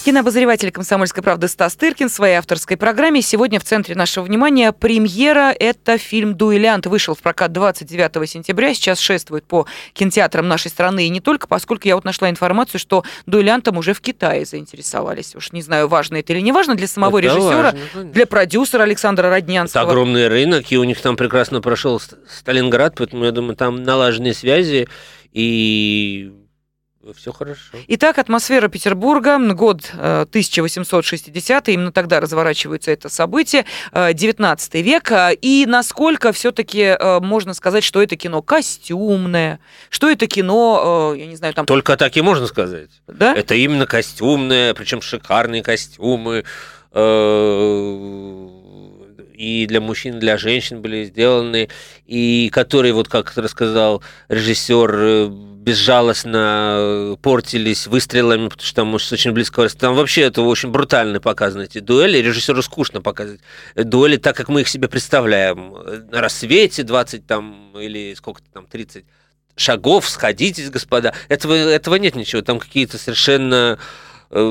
Кинообозреватель 0.04 0.72
«Комсомольской 0.72 1.22
правды» 1.22 1.48
Стас 1.48 1.76
Тыркин 1.76 2.10
в 2.10 2.12
своей 2.12 2.38
авторской 2.38 2.76
программе. 2.76 3.22
Сегодня 3.22 3.60
в 3.60 3.64
центре 3.64 3.94
нашего 3.94 4.24
внимания 4.24 4.72
премьера. 4.72 5.52
Это 5.52 6.00
фильм 6.00 6.34
«Дуэлянт». 6.34 6.88
Вышел 6.88 7.14
в 7.14 7.20
прокат 7.20 7.52
29 7.52 8.28
сентября. 8.28 8.74
Сейчас 8.74 9.00
шествует 9.00 9.46
по 9.46 9.68
кинотеатрам 9.94 10.48
нашей 10.48 10.72
страны. 10.72 11.06
И 11.06 11.10
не 11.10 11.20
только, 11.20 11.46
поскольку 11.46 11.88
я 11.88 11.94
вот 11.94 12.04
нашла 12.04 12.32
информацию, 12.32 12.80
что 12.80 13.04
«Дуэлянтом» 13.28 13.78
уже 13.78 13.94
в 13.94 14.02
Китае 14.02 14.44
заинтересовались. 14.46 15.36
Уж 15.36 15.52
не 15.52 15.62
знаю, 15.62 15.88
важно 15.88 16.16
это 16.16 16.34
или 16.34 16.40
не 16.40 16.52
важно 16.52 16.74
для 16.74 16.88
самого 16.88 17.20
это 17.20 17.28
режиссера, 17.28 17.76
важно, 17.94 18.12
для 18.12 18.26
продюсера 18.26 18.82
Александра 18.82 19.30
Роднянского. 19.30 19.84
Это 19.84 19.92
огромный 19.92 20.30
рынок, 20.30 20.66
и 20.72 20.80
у 20.80 20.84
них 20.84 21.00
там 21.00 21.16
прекрасно 21.16 21.62
прошел 21.62 22.02
Сталинград, 22.28 22.96
поэтому 22.98 23.26
я 23.26 23.32
думаю, 23.32 23.56
там 23.56 23.84
налаженные 23.84 24.34
связи 24.34 24.88
и 25.36 26.32
все 27.14 27.32
хорошо. 27.34 27.78
Итак, 27.88 28.18
атмосфера 28.18 28.68
Петербурга, 28.68 29.38
год 29.54 29.92
1860 29.94 31.68
э, 31.68 31.72
именно 31.74 31.92
тогда 31.92 32.20
разворачивается 32.20 32.90
это 32.90 33.10
событие, 33.10 33.66
19 33.94 34.76
э, 34.76 34.82
век. 34.82 35.12
И 35.42 35.66
насколько 35.68 36.32
все-таки 36.32 36.80
э, 36.82 37.20
можно 37.20 37.54
сказать, 37.54 37.84
что 37.84 38.02
это 38.02 38.16
кино 38.16 38.42
костюмное, 38.42 39.60
что 39.90 40.10
это 40.10 40.26
кино, 40.26 41.14
я 41.16 41.28
не 41.28 41.36
знаю, 41.36 41.54
там... 41.54 41.66
Только 41.66 41.98
так 41.98 42.16
и 42.18 42.22
можно 42.22 42.48
сказать. 42.48 42.90
Да? 43.08 43.36
Это 43.36 43.56
именно 43.56 43.86
костюмное, 43.86 44.74
причем 44.74 45.02
шикарные 45.02 45.62
костюмы, 45.62 46.46
и 49.36 49.66
для 49.68 49.82
мужчин, 49.82 50.18
и 50.18 50.20
для 50.20 50.38
женщин 50.38 50.82
были 50.82 51.06
сделаны, 51.06 51.70
и 52.06 52.50
которые, 52.54 52.94
вот 52.94 53.08
как 53.08 53.36
рассказал 53.36 54.02
режиссер, 54.30 54.96
э, 54.96 55.28
безжалостно 55.30 57.18
портились 57.22 57.88
выстрелами, 57.88 58.50
потому 58.50 58.66
что 58.66 58.76
там 58.76 58.88
может 58.88 59.12
очень 59.12 59.32
близко. 59.32 59.68
Там 59.70 59.96
вообще 59.96 60.22
это 60.22 60.42
очень 60.44 60.70
брутально 60.70 61.20
показано, 61.20 61.64
эти 61.64 61.80
дуэли. 61.80 62.20
Режиссеру 62.20 62.62
скучно 62.62 63.02
показывать 63.02 63.42
дуэли 63.76 64.18
так, 64.18 64.36
как 64.36 64.48
мы 64.48 64.62
их 64.62 64.68
себе 64.68 64.88
представляем. 64.88 65.76
На 66.12 66.22
рассвете 66.22 66.84
20 66.84 67.26
там, 67.26 67.72
или 67.80 68.14
сколько-то 68.14 68.48
там, 68.54 68.68
30 68.68 69.06
шагов, 69.56 70.08
сходитесь, 70.08 70.70
господа. 70.70 71.14
Этого, 71.30 71.54
этого 71.56 71.96
нет 71.96 72.16
ничего. 72.16 72.44
Там 72.44 72.60
какие-то 72.60 73.00
совершенно 73.00 73.80
Э, 74.32 74.42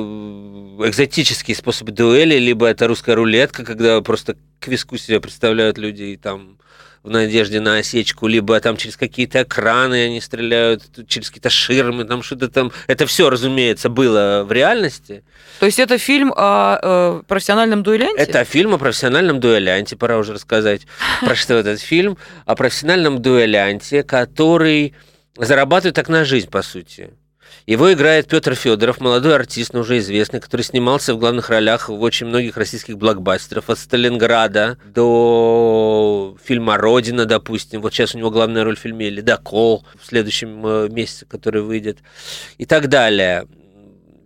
экзотические 0.87 1.57
способы 1.57 1.93
дуэли, 1.93 2.39
либо 2.39 2.67
это 2.67 2.87
русская 2.87 3.15
рулетка, 3.15 3.65
когда 3.65 4.01
просто 4.01 4.37
к 4.65 4.69
виску 4.69 4.97
себя 4.97 5.21
представляют 5.21 5.77
люди 5.77 6.03
и 6.03 6.17
там 6.17 6.57
в 7.03 7.11
надежде 7.11 7.61
на 7.61 7.77
осечку, 7.77 8.27
либо 8.27 8.59
там 8.61 8.79
через 8.79 8.97
какие-то 8.97 9.43
экраны 9.43 10.07
они 10.07 10.23
стреляют, 10.23 10.85
через 11.07 11.29
какие-то 11.29 11.51
ширмы, 11.51 12.05
там 12.05 12.23
что-то 12.23 12.49
там. 12.49 12.73
Это 12.87 13.05
все, 13.05 13.29
разумеется, 13.29 13.91
было 13.91 14.43
в 14.49 14.53
реальности. 14.53 15.23
То 15.61 15.67
есть 15.67 15.79
это 15.79 15.99
фильм 15.99 16.33
о 16.35 16.79
э, 16.83 17.23
профессиональном 17.29 17.83
дуэлянте? 17.83 18.23
Это 18.23 18.43
фильм 18.45 18.73
о 18.73 18.79
профессиональном 18.79 19.39
дуэлянте, 19.39 19.97
пора 19.97 20.17
уже 20.17 20.33
рассказать 20.33 20.87
про 21.21 21.35
что 21.35 21.55
этот 21.55 21.79
фильм. 21.79 22.17
О 22.47 22.57
профессиональном 22.57 23.21
дуэлянте, 23.21 24.03
который 24.03 24.95
зарабатывает 25.37 25.95
так 25.95 26.09
на 26.09 26.25
жизнь, 26.25 26.49
по 26.49 26.63
сути. 26.63 27.11
Его 27.67 27.93
играет 27.93 28.29
Петр 28.29 28.55
Федоров, 28.55 29.01
молодой 29.01 29.35
артист, 29.35 29.73
но 29.73 29.81
уже 29.81 29.99
известный, 29.99 30.41
который 30.41 30.63
снимался 30.63 31.15
в 31.15 31.19
главных 31.19 31.49
ролях 31.49 31.89
в 31.89 32.01
очень 32.03 32.27
многих 32.27 32.57
российских 32.57 32.99
блокбастерах, 32.99 33.65
от 33.69 33.79
Сталинграда 33.79 34.77
до 34.85 36.37
фильма 36.45 36.77
«Родина», 36.77 37.25
допустим. 37.25 37.81
Вот 37.81 37.95
сейчас 37.95 38.15
у 38.15 38.19
него 38.19 38.31
главная 38.31 38.65
роль 38.65 38.77
в 38.77 38.81
фильме 38.81 39.09
«Ледокол» 39.09 39.87
в 39.99 40.07
следующем 40.07 40.67
э, 40.67 40.89
месяце, 40.91 41.25
который 41.25 41.63
выйдет, 41.63 41.99
и 42.59 42.67
так 42.67 42.89
далее. 42.89 43.47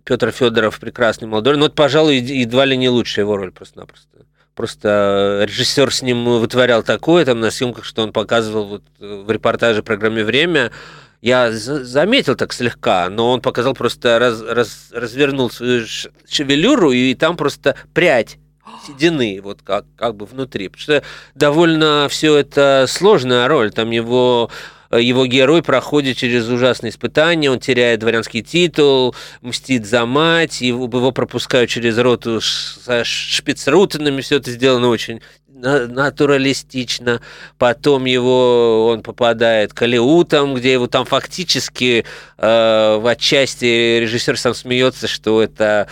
Петр 0.03 0.31
Федоров 0.31 0.79
прекрасный 0.79 1.27
молодой, 1.27 1.55
но 1.55 1.67
это, 1.67 1.75
пожалуй, 1.75 2.17
едва 2.17 2.65
ли 2.65 2.75
не 2.75 2.89
лучшая 2.89 3.25
его 3.25 3.37
роль 3.37 3.51
просто-напросто. 3.51 4.25
Просто 4.55 5.45
режиссер 5.47 5.93
с 5.93 6.01
ним 6.01 6.25
вытворял 6.25 6.83
такое 6.83 7.23
там 7.23 7.39
на 7.39 7.51
съемках, 7.51 7.85
что 7.85 8.03
он 8.03 8.11
показывал 8.11 8.65
вот 8.65 8.83
в 8.99 9.31
репортаже 9.31 9.83
программе 9.83 10.25
«Время», 10.25 10.71
я 11.21 11.51
заметил 11.51 12.35
так 12.35 12.53
слегка, 12.53 13.09
но 13.09 13.31
он 13.31 13.41
показал 13.41 13.73
просто, 13.73 14.19
раз, 14.19 14.41
раз, 14.41 14.89
развернул 14.91 15.51
свою 15.51 15.85
шевелюру, 16.27 16.91
и 16.91 17.13
там 17.13 17.35
просто 17.35 17.75
прядь 17.93 18.37
седины, 18.85 19.41
вот 19.43 19.61
как, 19.61 19.85
как 19.97 20.15
бы 20.15 20.25
внутри. 20.25 20.69
Потому 20.69 20.81
что 20.81 21.03
довольно 21.35 22.07
все 22.09 22.37
это 22.37 22.85
сложная 22.87 23.47
роль. 23.47 23.71
Там 23.71 23.91
его 23.91 24.49
э, 24.91 25.01
его 25.01 25.25
герой 25.25 25.61
проходит 25.61 26.17
через 26.17 26.47
ужасные 26.47 26.91
испытания, 26.91 27.51
он 27.51 27.59
теряет 27.59 27.99
дворянский 27.99 28.41
титул, 28.41 29.15
мстит 29.41 29.85
за 29.85 30.05
мать, 30.05 30.61
его, 30.61 30.85
его 30.85 31.11
пропускают 31.11 31.69
через 31.69 31.97
роту 31.97 32.39
со 32.41 33.03
шпицрутенами, 33.03 34.21
все 34.21 34.37
это 34.37 34.51
сделано 34.51 34.87
очень 34.87 35.21
натуралистично. 35.59 37.21
Потом 37.57 38.05
его 38.05 38.87
он 38.87 39.01
попадает 39.01 39.73
к 39.73 39.81
Алиутам, 39.81 40.55
где 40.55 40.73
его 40.73 40.87
там 40.87 41.05
фактически 41.05 42.05
э, 42.37 42.97
в 42.99 43.07
отчасти 43.07 43.99
режиссер 43.99 44.37
сам 44.37 44.53
смеется, 44.53 45.07
что 45.07 45.41
это 45.41 45.87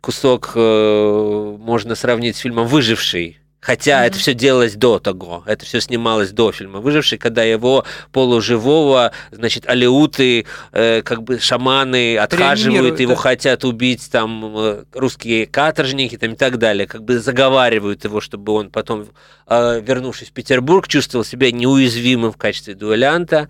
кусок 0.00 0.52
э, 0.54 1.56
можно 1.58 1.94
сравнить 1.94 2.36
с 2.36 2.40
фильмом 2.40 2.66
«Выживший», 2.66 3.41
Хотя 3.62 4.02
mm-hmm. 4.02 4.06
это 4.08 4.18
все 4.18 4.34
делалось 4.34 4.74
до 4.74 4.98
того, 4.98 5.44
это 5.46 5.64
все 5.64 5.80
снималось 5.80 6.32
до 6.32 6.50
фильма 6.50 6.80
«Выживший», 6.80 7.16
когда 7.16 7.44
его 7.44 7.84
полуживого, 8.10 9.12
значит, 9.30 9.68
алеуты, 9.68 10.46
э, 10.72 11.02
как 11.02 11.22
бы 11.22 11.38
шаманы 11.38 12.18
отхаживают, 12.18 12.98
его 12.98 13.14
да. 13.14 13.20
хотят 13.20 13.64
убить 13.64 14.10
там 14.10 14.52
э, 14.56 14.84
русские 14.92 15.46
каторжники 15.46 16.18
там, 16.18 16.32
и 16.32 16.36
так 16.36 16.58
далее, 16.58 16.88
как 16.88 17.04
бы 17.04 17.20
заговаривают 17.20 18.02
его, 18.02 18.20
чтобы 18.20 18.52
он 18.52 18.68
потом, 18.68 19.06
э, 19.46 19.80
вернувшись 19.80 20.30
в 20.30 20.32
Петербург, 20.32 20.88
чувствовал 20.88 21.24
себя 21.24 21.52
неуязвимым 21.52 22.32
в 22.32 22.36
качестве 22.36 22.74
дуэлянта. 22.74 23.48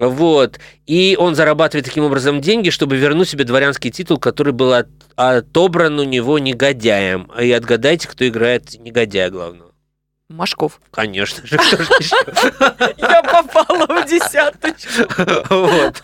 Вот. 0.00 0.58
И 0.86 1.14
он 1.18 1.34
зарабатывает 1.34 1.84
таким 1.84 2.04
образом 2.04 2.40
деньги, 2.40 2.70
чтобы 2.70 2.96
вернуть 2.96 3.28
себе 3.28 3.44
дворянский 3.44 3.90
титул, 3.90 4.16
который 4.16 4.54
был 4.54 4.72
от, 4.72 4.88
отобран 5.14 5.98
у 5.98 6.04
него 6.04 6.38
негодяем. 6.38 7.30
И 7.38 7.52
отгадайте, 7.52 8.08
кто 8.08 8.26
играет 8.26 8.80
негодяя 8.80 9.28
главного. 9.28 9.69
Машков. 10.30 10.80
Конечно 10.92 11.44
же, 11.44 11.56
Я 12.98 13.22
попала 13.22 13.86
в 13.86 14.06
десяточку. 14.06 14.90
Вот. 15.50 16.02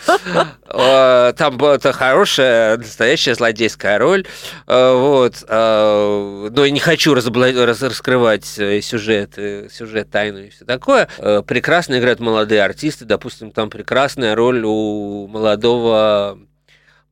А, 0.67 1.33
там 1.35 1.57
была 1.57 1.79
хорошая, 1.79 2.77
настоящая 2.77 3.37
злодейская 3.37 3.99
роль. 3.99 4.27
А, 4.67 4.95
вот. 4.95 5.45
А, 5.49 6.49
но 6.51 6.65
я 6.65 6.71
не 6.73 6.81
хочу 6.81 7.15
раскрывать 7.15 8.59
э, 8.59 8.81
сюжет, 8.81 9.35
э, 9.37 9.69
сюжет 9.71 10.11
тайну 10.11 10.41
и 10.41 10.51
все 10.51 10.65
такое. 10.65 11.09
Прекрасно 11.47 11.99
играют 11.99 12.19
молодые 12.19 12.65
артисты. 12.65 13.05
Допустим, 13.05 13.53
там 13.53 13.71
прекрасная 13.71 14.35
роль 14.35 14.65
у 14.65 15.29
молодого 15.29 16.39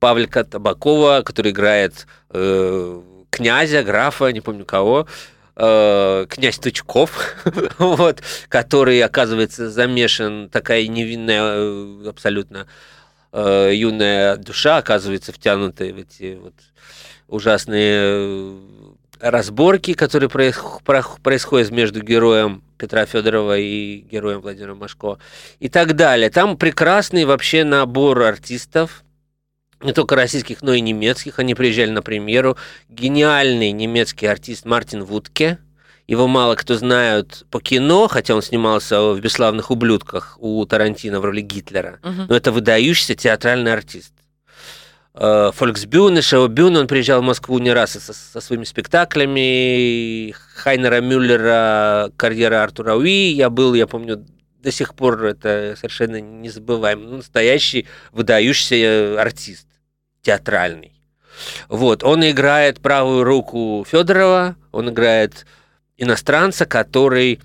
Павлика 0.00 0.42
Табакова, 0.42 1.22
который 1.24 1.52
играет 1.52 2.08
э, 2.30 3.00
князя, 3.30 3.84
графа, 3.84 4.32
не 4.32 4.40
помню 4.40 4.64
кого 4.64 5.06
э, 5.56 6.26
князь 6.28 6.58
Тычков, 6.58 7.34
вот, 7.78 8.22
который, 8.48 9.02
оказывается, 9.02 9.70
замешан, 9.70 10.48
такая 10.50 10.86
невинная 10.86 11.42
э, 11.42 12.08
абсолютно 12.08 12.66
э, 13.32 13.70
юная 13.74 14.36
душа, 14.36 14.78
оказывается, 14.78 15.32
втянутая 15.32 15.92
в 15.92 15.98
эти 15.98 16.38
вот 16.40 16.54
ужасные 17.28 18.56
разборки, 19.20 19.94
которые 19.94 20.28
происходят 20.28 21.70
между 21.70 22.02
героем 22.02 22.62
Петра 22.76 23.06
Федорова 23.06 23.56
и 23.56 23.98
героем 24.10 24.40
Владимира 24.40 24.74
Машко 24.74 25.18
и 25.60 25.68
так 25.68 25.94
далее. 25.94 26.30
Там 26.30 26.56
прекрасный 26.56 27.24
вообще 27.24 27.64
набор 27.64 28.22
артистов, 28.22 29.03
не 29.84 29.92
только 29.92 30.16
российских, 30.16 30.62
но 30.62 30.72
и 30.72 30.80
немецких. 30.80 31.38
Они 31.38 31.54
приезжали 31.54 31.90
на 31.90 32.02
премьеру. 32.02 32.56
Гениальный 32.88 33.70
немецкий 33.70 34.26
артист 34.26 34.64
Мартин 34.64 35.04
Вудке. 35.04 35.58
Его 36.06 36.26
мало 36.26 36.54
кто 36.54 36.74
знает 36.74 37.44
по 37.50 37.60
кино, 37.60 38.08
хотя 38.08 38.34
он 38.34 38.42
снимался 38.42 39.00
в 39.12 39.20
«Бесславных 39.20 39.70
ублюдках» 39.70 40.36
у 40.38 40.64
Тарантино 40.66 41.20
в 41.20 41.24
роли 41.24 41.40
Гитлера. 41.40 41.98
Угу. 42.02 42.22
Но 42.28 42.36
это 42.36 42.52
выдающийся 42.52 43.14
театральный 43.14 43.72
артист. 43.72 44.12
Фольксбюне, 45.14 46.22
Шоу-бюне, 46.22 46.80
он 46.80 46.88
приезжал 46.88 47.22
в 47.22 47.24
Москву 47.24 47.58
не 47.58 47.72
раз 47.72 47.92
со, 47.92 48.12
со 48.12 48.40
своими 48.40 48.64
спектаклями. 48.64 50.32
Хайнера 50.56 51.00
Мюллера, 51.00 52.10
карьера 52.16 52.64
Артура 52.64 52.96
Уи. 52.96 53.30
Я 53.30 53.48
был, 53.48 53.74
я 53.74 53.86
помню, 53.86 54.26
до 54.58 54.72
сих 54.72 54.94
пор 54.94 55.24
это 55.24 55.74
совершенно 55.76 56.20
незабываемый, 56.20 57.18
настоящий 57.18 57.86
выдающийся 58.12 59.20
артист 59.20 59.68
театральный. 60.24 60.92
Вот, 61.68 62.02
он 62.02 62.28
играет 62.28 62.80
правую 62.80 63.24
руку 63.24 63.86
Федорова, 63.88 64.56
он 64.72 64.90
играет 64.90 65.46
иностранца, 65.96 66.66
который 66.66 67.40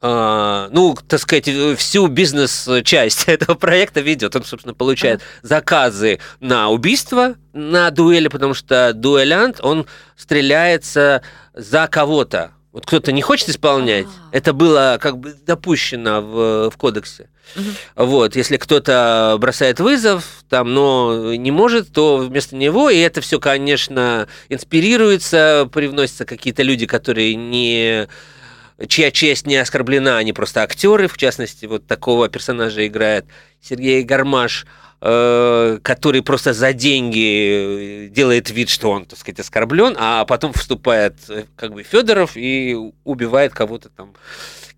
Uh, 0.00 0.68
ну, 0.70 0.96
так 1.08 1.18
сказать, 1.18 1.48
всю 1.76 2.06
бизнес-часть 2.06 3.24
этого 3.26 3.56
проекта 3.56 4.00
ведет. 4.00 4.36
Он, 4.36 4.44
собственно, 4.44 4.72
получает 4.72 5.18
uh-huh. 5.18 5.24
заказы 5.42 6.20
на 6.38 6.68
убийство, 6.68 7.34
на 7.52 7.90
дуэли, 7.90 8.28
потому 8.28 8.54
что 8.54 8.92
дуэлянт, 8.94 9.58
он 9.60 9.88
стреляется 10.14 11.22
за 11.52 11.88
кого-то. 11.88 12.52
Вот 12.78 12.86
кто-то 12.86 13.10
не 13.10 13.22
хочет 13.22 13.48
исполнять, 13.48 14.06
А-а-а. 14.06 14.36
это 14.36 14.52
было 14.52 14.98
как 15.00 15.18
бы 15.18 15.34
допущено 15.44 16.20
в, 16.20 16.70
в 16.70 16.76
кодексе. 16.76 17.28
Угу. 17.56 17.64
Вот, 18.06 18.36
если 18.36 18.56
кто-то 18.56 19.36
бросает 19.40 19.80
вызов, 19.80 20.24
там, 20.48 20.72
но 20.72 21.34
не 21.34 21.50
может, 21.50 21.92
то 21.92 22.18
вместо 22.18 22.54
него, 22.54 22.88
и 22.88 22.96
это 22.98 23.20
все, 23.20 23.40
конечно, 23.40 24.28
инспирируется, 24.48 25.68
привносятся 25.72 26.24
какие-то 26.24 26.62
люди, 26.62 26.86
которые 26.86 27.34
не 27.34 28.06
чья 28.86 29.10
честь 29.10 29.44
не 29.44 29.56
оскорблена, 29.56 30.16
они 30.16 30.32
просто 30.32 30.62
актеры, 30.62 31.08
в 31.08 31.18
частности, 31.18 31.66
вот 31.66 31.84
такого 31.88 32.28
персонажа 32.28 32.86
играет 32.86 33.24
Сергей 33.60 34.04
Гармаш. 34.04 34.66
Э, 35.00 35.78
который 35.84 36.22
просто 36.22 36.52
за 36.52 36.72
деньги 36.72 38.06
э, 38.06 38.08
делает 38.08 38.50
вид, 38.50 38.68
что 38.68 38.90
он, 38.90 39.04
так 39.04 39.16
сказать, 39.16 39.38
оскорблен, 39.38 39.94
а 39.96 40.24
потом 40.24 40.52
вступает 40.52 41.14
э, 41.28 41.44
как 41.54 41.72
бы 41.72 41.84
Федоров 41.84 42.32
и 42.34 42.76
убивает 43.04 43.54
кого-то 43.54 43.90
там, 43.90 44.14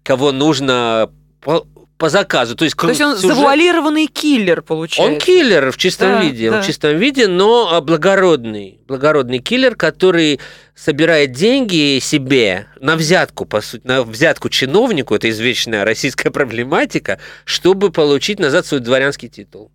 кого 0.02 0.30
нужно 0.32 1.10
по, 1.40 1.66
по 1.96 2.10
заказу. 2.10 2.54
То 2.54 2.66
есть, 2.66 2.76
То 2.76 2.90
есть 2.90 3.00
он 3.00 3.16
сюжет... 3.16 3.34
завуалированный 3.34 4.08
киллер, 4.08 4.60
получается. 4.60 5.10
Он 5.10 5.18
киллер 5.18 5.72
в 5.72 5.78
чистом 5.78 6.10
да, 6.10 6.22
виде, 6.22 6.50
да. 6.50 6.60
в 6.60 6.66
чистом 6.66 6.98
виде, 6.98 7.26
но 7.26 7.80
благородный, 7.80 8.78
благородный 8.86 9.38
киллер, 9.38 9.74
который 9.74 10.38
собирает 10.74 11.32
деньги 11.32 11.98
себе 11.98 12.66
на 12.78 12.96
взятку, 12.96 13.46
по 13.46 13.62
сути, 13.62 13.86
на 13.86 14.02
взятку 14.02 14.50
чиновнику, 14.50 15.14
это 15.14 15.30
извечная 15.30 15.86
российская 15.86 16.30
проблематика, 16.30 17.18
чтобы 17.46 17.90
получить 17.90 18.38
назад 18.38 18.66
свой 18.66 18.80
дворянский 18.80 19.30
титул. 19.30 19.70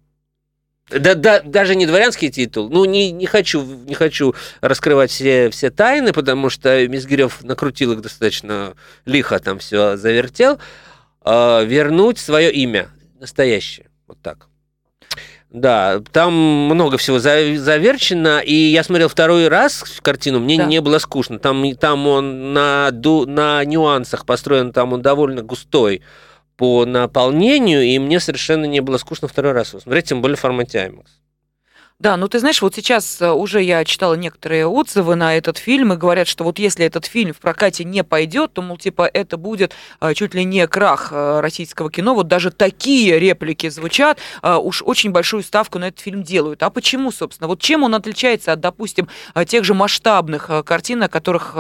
Да, 0.90 1.16
да, 1.16 1.42
даже 1.42 1.76
не 1.76 1.88
дворянский 1.88 2.30
титул. 2.30 2.70
Ну, 2.70 2.86
не, 2.86 3.12
не, 3.12 3.26
хочу, 3.26 3.64
не 3.64 3.96
хочу 3.96 4.36
раскрывать 4.62 5.10
все, 5.10 5.50
все 5.50 5.72
тайны, 5.72 6.14
потому 6.14 6.50
что 6.52 6.88
Мизгирев 6.88 7.44
накрутил 7.44 7.94
их 7.94 8.02
достаточно 8.02 8.76
лихо, 9.06 9.40
там 9.40 9.58
все 9.58 9.98
завертел. 9.98 10.60
Э, 11.24 11.66
вернуть 11.66 12.20
свое 12.20 12.52
имя 12.52 12.90
настоящее. 13.20 13.88
Вот 14.08 14.20
так. 14.22 14.48
Да, 15.50 16.02
там 16.12 16.34
много 16.34 16.98
всего 16.98 17.18
заверчено, 17.18 18.40
и 18.40 18.54
я 18.54 18.84
смотрел 18.84 19.08
второй 19.08 19.48
раз 19.48 19.84
картину, 20.02 20.40
мне 20.40 20.58
да. 20.58 20.66
не 20.66 20.82
было 20.82 21.00
скучно. 21.00 21.40
Там, 21.40 21.76
там 21.78 22.06
он 22.08 22.54
на, 22.54 22.92
на 22.92 23.64
нюансах 23.64 24.26
построен, 24.26 24.74
там 24.74 24.94
он 24.94 25.02
довольно 25.02 25.42
густой 25.42 26.02
по 26.58 26.86
наполнению, 26.86 27.84
и 27.84 28.00
мне 28.00 28.20
совершенно 28.20 28.66
не 28.66 28.82
было 28.82 28.98
скучно 28.98 29.28
второй 29.28 29.52
раз 29.52 29.70
его 29.70 29.80
смотреть, 29.80 30.06
тем 30.06 30.22
более 30.22 30.38
в 30.38 30.42
формате 30.42 30.80
IMAX. 30.80 31.25
Да, 31.98 32.18
ну 32.18 32.28
ты 32.28 32.40
знаешь, 32.40 32.62
вот 32.62 32.76
сейчас 32.76 33.22
э, 33.22 33.32
уже 33.32 33.64
я 33.64 33.86
читала 33.86 34.16
некоторые 34.16 34.68
отзывы 34.68 35.16
на 35.16 35.38
этот 35.38 35.58
фильм 35.58 35.94
и 35.94 35.96
говорят, 35.96 36.28
что 36.28 36.44
вот 36.44 36.60
если 36.60 36.86
этот 36.86 37.06
фильм 37.06 37.34
в 37.34 37.38
прокате 37.38 37.86
не 37.86 38.04
пойдет, 38.04 38.52
то, 38.52 38.62
мол, 38.62 38.78
типа, 38.78 39.10
это 39.14 39.38
будет 39.38 39.74
э, 40.02 40.14
чуть 40.14 40.34
ли 40.34 40.44
не 40.44 40.68
крах 40.68 41.14
э, 41.14 41.40
российского 41.40 41.90
кино. 41.90 42.14
Вот 42.14 42.28
даже 42.28 42.52
такие 42.52 43.18
реплики 43.18 43.70
звучат, 43.70 44.20
уж 44.44 44.82
очень 44.82 45.12
большую 45.12 45.42
ставку 45.42 45.80
на 45.80 45.86
этот 45.86 46.02
фильм 46.02 46.22
делают. 46.22 46.64
А 46.64 46.70
почему, 46.70 47.14
собственно? 47.14 47.48
Вот 47.48 47.62
чем 47.62 47.84
он 47.84 47.96
отличается 47.96 48.52
от, 48.52 48.60
допустим, 48.60 49.08
тех 49.48 49.64
же 49.64 49.74
масштабных 49.74 50.50
картин, 50.66 51.04
о 51.04 51.08
которых 51.08 51.56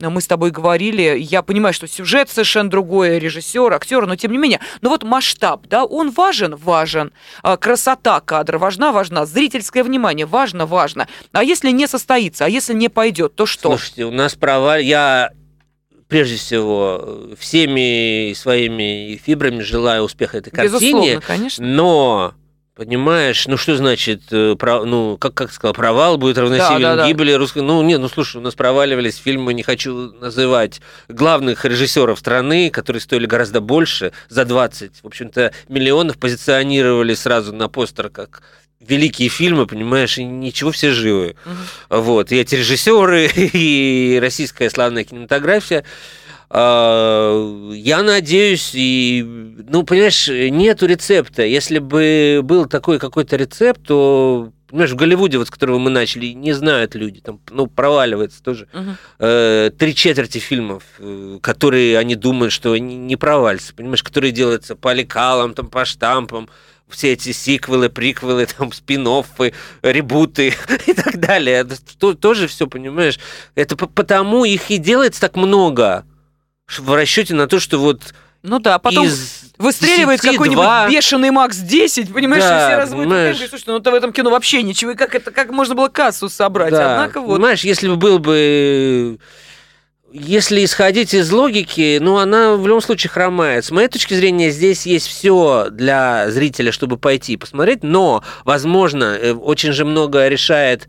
мы 0.00 0.20
с 0.20 0.26
тобой 0.26 0.50
говорили? 0.50 1.18
Я 1.18 1.42
понимаю, 1.42 1.74
что 1.74 1.86
сюжет 1.86 2.30
совершенно 2.30 2.70
другой, 2.70 3.18
режиссер, 3.18 3.72
актер, 3.72 4.06
но 4.06 4.16
тем 4.16 4.32
не 4.32 4.38
менее. 4.38 4.60
Но 4.80 4.88
вот 4.88 5.02
масштаб, 5.02 5.66
да, 5.66 5.84
он 5.84 6.10
важен? 6.10 6.56
Важен. 6.56 7.12
Красота 7.60 8.20
кадра 8.20 8.58
важна? 8.58 8.90
Важна. 8.90 9.26
Зрительская 9.26 9.73
зрительское 9.74 9.84
внимание. 9.84 10.26
Важно, 10.26 10.66
важно. 10.66 11.08
А 11.32 11.42
если 11.42 11.70
не 11.70 11.86
состоится, 11.86 12.46
а 12.46 12.48
если 12.48 12.74
не 12.74 12.88
пойдет, 12.88 13.34
то 13.34 13.46
что? 13.46 13.70
Слушайте, 13.70 14.04
у 14.04 14.10
нас 14.10 14.34
провал... 14.34 14.78
Я 14.78 15.30
прежде 16.08 16.36
всего 16.36 17.30
всеми 17.38 18.34
своими 18.34 19.20
фибрами 19.24 19.62
желаю 19.62 20.02
успеха 20.04 20.38
этой 20.38 20.50
картине. 20.50 20.78
Безусловно, 20.78 21.20
конечно. 21.20 21.66
Но 21.66 22.34
Понимаешь, 22.76 23.46
ну 23.46 23.56
что 23.56 23.76
значит, 23.76 24.22
э, 24.32 24.56
про, 24.56 24.84
ну 24.84 25.16
как 25.16 25.32
как 25.34 25.52
сказал, 25.52 25.74
провал 25.74 26.18
будет 26.18 26.38
равносилен 26.38 26.82
Да, 26.82 26.96
да, 26.96 27.02
да. 27.02 27.06
гибели 27.06 27.30
русской. 27.30 27.62
Ну 27.62 27.80
нет, 27.82 28.00
ну 28.00 28.08
слушай, 28.08 28.38
у 28.38 28.40
нас 28.40 28.56
проваливались 28.56 29.16
фильмы, 29.16 29.54
не 29.54 29.62
хочу 29.62 29.94
называть 30.14 30.80
главных 31.08 31.64
режиссеров 31.64 32.18
страны, 32.18 32.70
которые 32.70 33.00
стоили 33.00 33.26
гораздо 33.26 33.60
больше, 33.60 34.10
за 34.28 34.44
20, 34.44 35.04
в 35.04 35.06
общем-то, 35.06 35.52
миллионов 35.68 36.18
позиционировали 36.18 37.14
сразу 37.14 37.54
на 37.54 37.68
постер 37.68 38.10
как 38.10 38.42
великие 38.80 39.28
фильмы, 39.28 39.66
понимаешь, 39.66 40.18
и 40.18 40.24
ничего 40.24 40.70
все 40.70 40.90
живы. 40.90 41.36
Вот, 41.88 42.32
и 42.32 42.36
эти 42.36 42.56
режиссеры, 42.56 43.30
и 43.36 44.18
российская 44.20 44.70
славная 44.70 45.04
кинематография. 45.04 45.84
А, 46.50 47.72
Я 47.72 48.02
надеюсь, 48.02 48.70
и, 48.74 49.24
ну, 49.68 49.82
понимаешь, 49.82 50.28
нету 50.28 50.86
рецепта. 50.86 51.42
Если 51.44 51.78
бы 51.78 52.40
был 52.42 52.66
такой 52.66 52.98
какой-то 52.98 53.36
рецепт, 53.36 53.82
то, 53.86 54.52
понимаешь, 54.68 54.90
в 54.92 54.96
Голливуде, 54.96 55.38
вот 55.38 55.46
с 55.48 55.50
которого 55.50 55.78
мы 55.78 55.90
начали, 55.90 56.26
не 56.26 56.52
знают 56.52 56.94
люди, 56.94 57.20
там, 57.20 57.40
ну, 57.50 57.66
проваливается 57.66 58.42
тоже. 58.42 58.68
Мгм. 58.72 58.96
Э, 59.18 59.70
Три 59.78 59.94
четверти 59.94 60.38
фильмов, 60.38 60.82
э, 60.98 61.38
которые 61.42 61.98
они 61.98 62.14
думают, 62.14 62.52
что 62.52 62.72
они 62.72 62.96
не 62.96 63.16
провалятся, 63.16 63.74
понимаешь, 63.74 64.02
которые 64.02 64.32
делаются 64.32 64.76
по 64.76 64.92
лекалам, 64.92 65.54
там, 65.54 65.68
по 65.68 65.84
штампам, 65.84 66.48
все 66.88 67.12
эти 67.12 67.32
сиквелы, 67.32 67.88
приквелы, 67.88 68.46
там, 68.58 68.72
спин 68.72 69.06
ребуты 69.82 70.54
и 70.86 70.92
так 70.92 71.18
далее. 71.18 71.56
Это 71.56 71.76
то- 71.98 72.14
тоже 72.14 72.46
все, 72.46 72.66
понимаешь? 72.66 73.18
Это 73.54 73.76
по- 73.76 73.86
потому 73.86 74.44
их 74.44 74.70
и 74.70 74.78
делается 74.78 75.20
так 75.20 75.36
много 75.36 76.04
в 76.78 76.94
расчете 76.94 77.34
на 77.34 77.46
то, 77.46 77.60
что 77.60 77.78
вот 77.78 78.14
Ну 78.44 78.58
да, 78.58 78.78
потом 78.78 79.06
из 79.06 79.44
выстреливает 79.56 80.20
10 80.20 80.32
какой-нибудь 80.32 80.62
два- 80.62 80.88
бешеный 80.88 81.30
Макс 81.30 81.56
10, 81.56 82.12
понимаешь, 82.12 82.44
Да, 82.44 82.68
все 82.68 82.76
разводят 82.76 83.04
понимаешь. 83.04 83.28
руками, 83.28 83.32
говорят, 83.34 83.50
слушай, 83.50 83.64
ну 83.68 83.76
это 83.78 83.90
в 83.90 83.94
этом 83.94 84.12
кино 84.12 84.30
вообще 84.30 84.62
ничего, 84.62 84.90
и 84.90 84.94
как 84.94 85.14
это, 85.14 85.30
как 85.30 85.50
можно 85.50 85.74
было 85.74 85.88
кассу 85.88 86.28
собрать? 86.28 86.70
Да, 86.70 86.92
Однако 86.92 87.20
вот. 87.20 87.36
Понимаешь, 87.36 87.64
если 87.64 87.88
бы 87.88 87.96
был 87.96 88.18
бы... 88.18 89.18
Если 90.12 90.64
исходить 90.64 91.12
из 91.12 91.32
логики, 91.32 91.98
ну, 92.00 92.18
она 92.18 92.54
в 92.54 92.64
любом 92.68 92.80
случае 92.80 93.10
хромает. 93.10 93.64
С 93.64 93.72
моей 93.72 93.88
точки 93.88 94.14
зрения, 94.14 94.50
здесь 94.50 94.86
есть 94.86 95.08
все 95.08 95.66
для 95.72 96.30
зрителя, 96.30 96.70
чтобы 96.70 96.98
пойти 96.98 97.32
и 97.32 97.36
посмотреть, 97.36 97.82
но, 97.82 98.22
возможно, 98.44 99.16
э, 99.20 99.32
очень 99.32 99.72
же 99.72 99.84
много 99.84 100.28
решает 100.28 100.86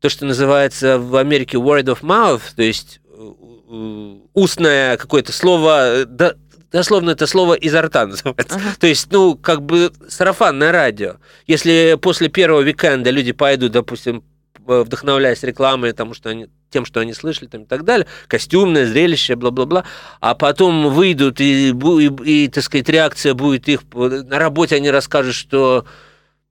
то, 0.00 0.10
что 0.10 0.26
называется 0.26 0.98
в 0.98 1.16
Америке 1.16 1.56
word 1.56 1.84
of 1.84 2.00
mouth, 2.02 2.42
то 2.54 2.62
есть 2.62 3.00
э, 3.08 3.32
э, 3.70 4.14
устное 4.34 4.98
какое-то 4.98 5.32
слово, 5.32 6.04
да, 6.06 6.34
дословно 6.76 7.10
это 7.10 7.26
слово 7.26 7.54
изо 7.54 7.82
рта 7.82 8.06
называется. 8.06 8.56
Ага. 8.56 8.76
То 8.78 8.86
есть, 8.86 9.10
ну, 9.10 9.34
как 9.34 9.62
бы 9.62 9.92
сарафанное 10.08 10.72
радио. 10.72 11.16
Если 11.46 11.98
после 12.00 12.28
первого 12.28 12.60
уикенда 12.60 13.10
люди 13.10 13.32
пойдут, 13.32 13.72
допустим, 13.72 14.22
э, 14.66 14.82
вдохновляясь 14.84 15.42
рекламой, 15.42 15.92
тому, 15.92 16.12
что 16.12 16.28
они, 16.28 16.48
тем, 16.70 16.84
что 16.84 17.00
они 17.00 17.14
слышали 17.14 17.48
там, 17.48 17.62
и 17.62 17.66
так 17.66 17.84
далее, 17.84 18.06
костюмное 18.28 18.86
зрелище, 18.86 19.36
бла-бла-бла, 19.36 19.84
а 20.20 20.34
потом 20.34 20.92
выйдут, 20.92 21.40
и, 21.40 21.70
и, 21.70 22.44
и, 22.44 22.48
так 22.48 22.62
сказать, 22.62 22.88
реакция 22.90 23.32
будет 23.32 23.68
их... 23.68 23.80
На 23.94 24.38
работе 24.38 24.76
они 24.76 24.90
расскажут, 24.90 25.34
что 25.34 25.86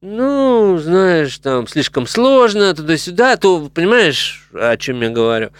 ну, 0.02 0.78
знаешь, 0.78 1.38
там 1.40 1.68
слишком 1.68 2.06
сложно, 2.06 2.74
туда-сюда, 2.76 3.38
то 3.38 3.70
понимаешь, 3.74 4.48
о 4.54 4.78
чем 4.78 5.02
я 5.02 5.10
говорю. 5.10 5.52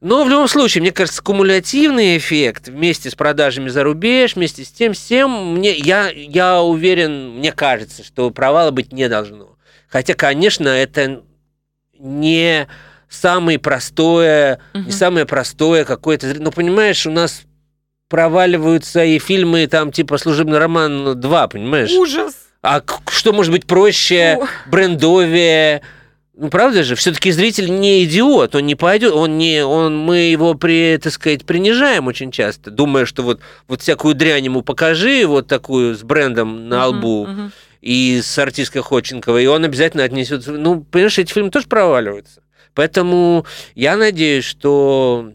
Но 0.00 0.24
в 0.24 0.28
любом 0.30 0.48
случае, 0.48 0.80
мне 0.80 0.92
кажется, 0.92 1.22
кумулятивный 1.22 2.16
эффект 2.16 2.68
вместе 2.68 3.10
с 3.10 3.14
продажами 3.14 3.68
за 3.68 3.84
рубеж, 3.84 4.34
вместе 4.34 4.64
с 4.64 4.70
тем, 4.70 4.94
всем, 4.94 5.54
мне, 5.56 5.72
я, 5.72 6.08
я 6.14 6.62
уверен, 6.62 7.36
мне 7.36 7.52
кажется, 7.52 8.02
что 8.02 8.30
провала 8.30 8.70
быть 8.70 8.92
не 8.92 9.08
должно. 9.10 9.56
Хотя, 9.88 10.14
конечно, 10.14 10.68
это 10.68 11.22
не 11.98 12.66
самое 13.10 13.58
простое, 13.58 14.60
не 14.72 14.80
Мгм. 14.82 14.90
самое 14.90 15.26
простое 15.26 15.84
какое-то... 15.84 16.32
Но, 16.40 16.50
понимаешь, 16.50 17.04
у 17.06 17.10
нас 17.10 17.42
проваливаются 18.08 19.04
и 19.04 19.18
фильмы 19.18 19.66
там 19.66 19.92
типа 19.92 20.16
«Служебный 20.16 20.58
роман 20.58 21.18
2», 21.20 21.48
понимаешь? 21.48 21.90
Ужас. 21.90 22.34
А 22.62 22.82
что 23.10 23.32
может 23.32 23.52
быть 23.52 23.66
проще, 23.66 24.38
брендовее? 24.66 25.82
Ну, 26.40 26.48
правда 26.48 26.82
же, 26.84 26.94
все-таки 26.94 27.32
зритель 27.32 27.70
не 27.70 28.02
идиот, 28.04 28.54
он 28.54 28.64
не 28.64 28.74
пойдет, 28.74 29.12
он 29.12 29.36
не, 29.36 29.62
он, 29.62 29.98
мы 29.98 30.30
его, 30.30 30.54
при, 30.54 30.96
так 30.96 31.12
сказать, 31.12 31.44
принижаем 31.44 32.06
очень 32.06 32.32
часто, 32.32 32.70
думая, 32.70 33.04
что 33.04 33.22
вот, 33.22 33.42
вот 33.68 33.82
всякую 33.82 34.14
дрянь 34.14 34.46
ему 34.46 34.62
покажи, 34.62 35.26
вот 35.26 35.48
такую 35.48 35.94
с 35.94 36.02
брендом 36.02 36.66
на 36.66 36.86
лбу, 36.86 37.26
мгм. 37.26 37.52
и 37.82 38.22
с 38.22 38.38
артисткой 38.38 38.80
Ходченковой, 38.80 39.44
и 39.44 39.48
он 39.48 39.64
обязательно 39.66 40.02
отнесет... 40.02 40.46
Ну, 40.46 40.80
понимаешь, 40.80 41.18
эти 41.18 41.30
фильмы 41.30 41.50
тоже 41.50 41.66
проваливаются. 41.66 42.40
Поэтому 42.72 43.44
я 43.74 43.98
надеюсь, 43.98 44.44
что 44.44 45.34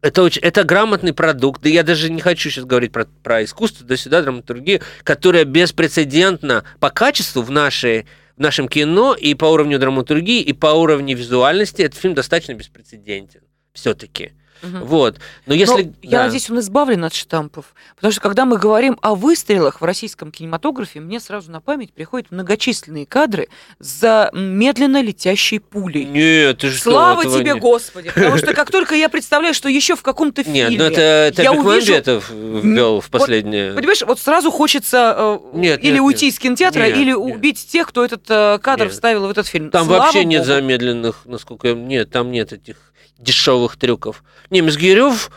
это, 0.00 0.22
очень, 0.22 0.40
это 0.40 0.64
грамотный 0.64 1.12
продукт. 1.12 1.60
Да 1.60 1.68
я 1.68 1.82
даже 1.82 2.10
не 2.10 2.22
хочу 2.22 2.48
сейчас 2.48 2.64
говорить 2.64 2.90
про, 2.90 3.04
про 3.04 3.44
искусство, 3.44 3.84
до 3.84 3.98
сюда, 3.98 4.22
драматургию, 4.22 4.80
которая 5.04 5.44
беспрецедентна 5.44 6.64
по 6.80 6.88
качеству 6.88 7.42
в, 7.42 7.50
нашей, 7.50 8.06
в 8.36 8.40
нашем 8.40 8.68
кино 8.68 9.14
и 9.14 9.34
по 9.34 9.46
уровню 9.46 9.78
драматургии, 9.78 10.42
и 10.42 10.52
по 10.52 10.68
уровню 10.68 11.16
визуальности. 11.16 11.82
Этот 11.82 11.98
фильм 11.98 12.14
достаточно 12.14 12.54
беспрецедентен 12.54 13.42
все-таки. 13.72 14.32
Мгм. 14.62 14.84
Вот. 14.84 15.16
Но 15.46 15.52
Но 15.52 15.54
если... 15.54 15.92
я 16.02 16.18
да. 16.18 16.24
надеюсь, 16.24 16.48
он 16.50 16.60
избавлен 16.60 17.04
от 17.04 17.14
штампов. 17.14 17.74
Потому 17.96 18.12
что 18.12 18.20
когда 18.20 18.44
мы 18.44 18.58
говорим 18.58 18.98
о 19.02 19.14
выстрелах 19.14 19.80
в 19.80 19.84
российском 19.84 20.30
кинематографе, 20.32 21.00
мне 21.00 21.20
сразу 21.20 21.50
на 21.50 21.60
память 21.60 21.92
приходят 21.92 22.30
многочисленные 22.30 23.06
кадры 23.06 23.48
за 23.78 24.30
медленно 24.32 25.02
летящей 25.02 25.60
пулей. 25.60 26.04
Нет, 26.04 26.58
ты 26.58 26.70
что? 26.70 26.90
Слава 26.90 27.20
этого 27.20 27.38
тебе, 27.38 27.52
не- 27.52 27.60
Господи! 27.60 28.10
Потому 28.14 28.38
что 28.38 28.54
как 28.54 28.70
только 28.70 28.94
я 28.94 29.08
представляю, 29.08 29.54
что 29.54 29.68
еще 29.68 29.96
в 29.96 30.02
каком-то 30.02 30.42
фильме... 30.42 30.68
Нет, 30.70 30.78
ну 30.78 30.84
это, 30.84 31.00
это 31.00 31.42
я 31.42 31.52
увижу- 31.52 31.86
Бекмамбетов 31.86 32.30
ввел 32.30 33.00
в 33.00 33.10
последнее. 33.10 33.72
Понимаешь, 33.74 34.02
вот 34.02 34.18
сразу 34.18 34.50
хочется 34.50 35.14
э, 35.16 35.38
Нет, 35.54 35.82
или 35.82 35.92
нет, 35.94 36.00
уйти 36.02 36.26
нет. 36.26 36.34
из 36.34 36.38
кинотеатра, 36.38 36.82
Нет, 36.86 36.96
или 36.96 37.06
нет. 37.08 37.16
убить 37.18 37.66
тех, 37.66 37.88
кто 37.88 38.04
этот 38.04 38.22
э, 38.28 38.58
кадр 38.62 38.84
Нет. 38.84 38.92
вставил 38.92 39.26
в 39.26 39.30
этот 39.30 39.46
фильм. 39.46 39.70
Там 39.70 39.86
Слава 39.86 40.02
вообще 40.04 40.24
нет 40.24 40.42
богу. 40.42 40.52
замедленных, 40.52 41.22
насколько 41.24 41.68
я... 41.68 41.74
Нет, 41.74 42.10
там 42.10 42.30
нет 42.30 42.52
этих 42.52 42.76
дешевых 43.18 43.76
трюков. 43.76 44.22
Не, 44.50 44.60
Мизгирев 44.60 45.30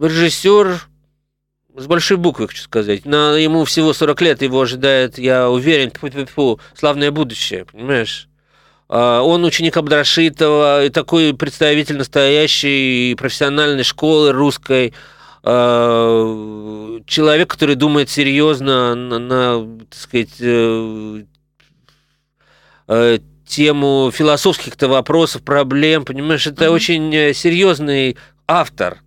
режиссер 0.00 0.88
с 1.76 1.86
большой 1.86 2.16
буквы, 2.16 2.48
хочу 2.48 2.62
сказать. 2.62 3.04
На, 3.04 3.36
ему 3.36 3.64
всего 3.64 3.92
40 3.92 4.20
лет, 4.22 4.42
его 4.42 4.60
ожидает, 4.60 5.18
я 5.18 5.48
уверен, 5.48 5.90
тьфу-тьфу-тьфу, 5.90 6.60
славное 6.74 7.10
будущее, 7.10 7.64
понимаешь? 7.64 8.28
А, 8.88 9.20
Он 9.22 9.44
ученик 9.44 9.76
Абдрашитова, 9.76 10.90
такой 10.92 11.34
представитель 11.34 11.98
настоящей 11.98 13.14
профессиональной 13.16 13.84
школы 13.84 14.32
русской, 14.32 14.92
а, 15.42 17.00
человек, 17.06 17.50
который 17.50 17.76
думает 17.76 18.10
серьезно 18.10 18.94
на, 18.94 19.18
на, 19.18 19.78
так 19.90 19.98
сказать, 19.98 20.36
э, 20.40 21.24
э, 22.88 23.18
тему 23.48 24.10
философских-то 24.14 24.88
вопросов, 24.88 25.42
проблем, 25.42 26.04
понимаешь, 26.04 26.46
это 26.46 26.66
Мгм. 26.66 26.74
очень 26.74 27.14
э, 27.14 27.34
серьезный 27.34 28.16
автор. 28.46 28.98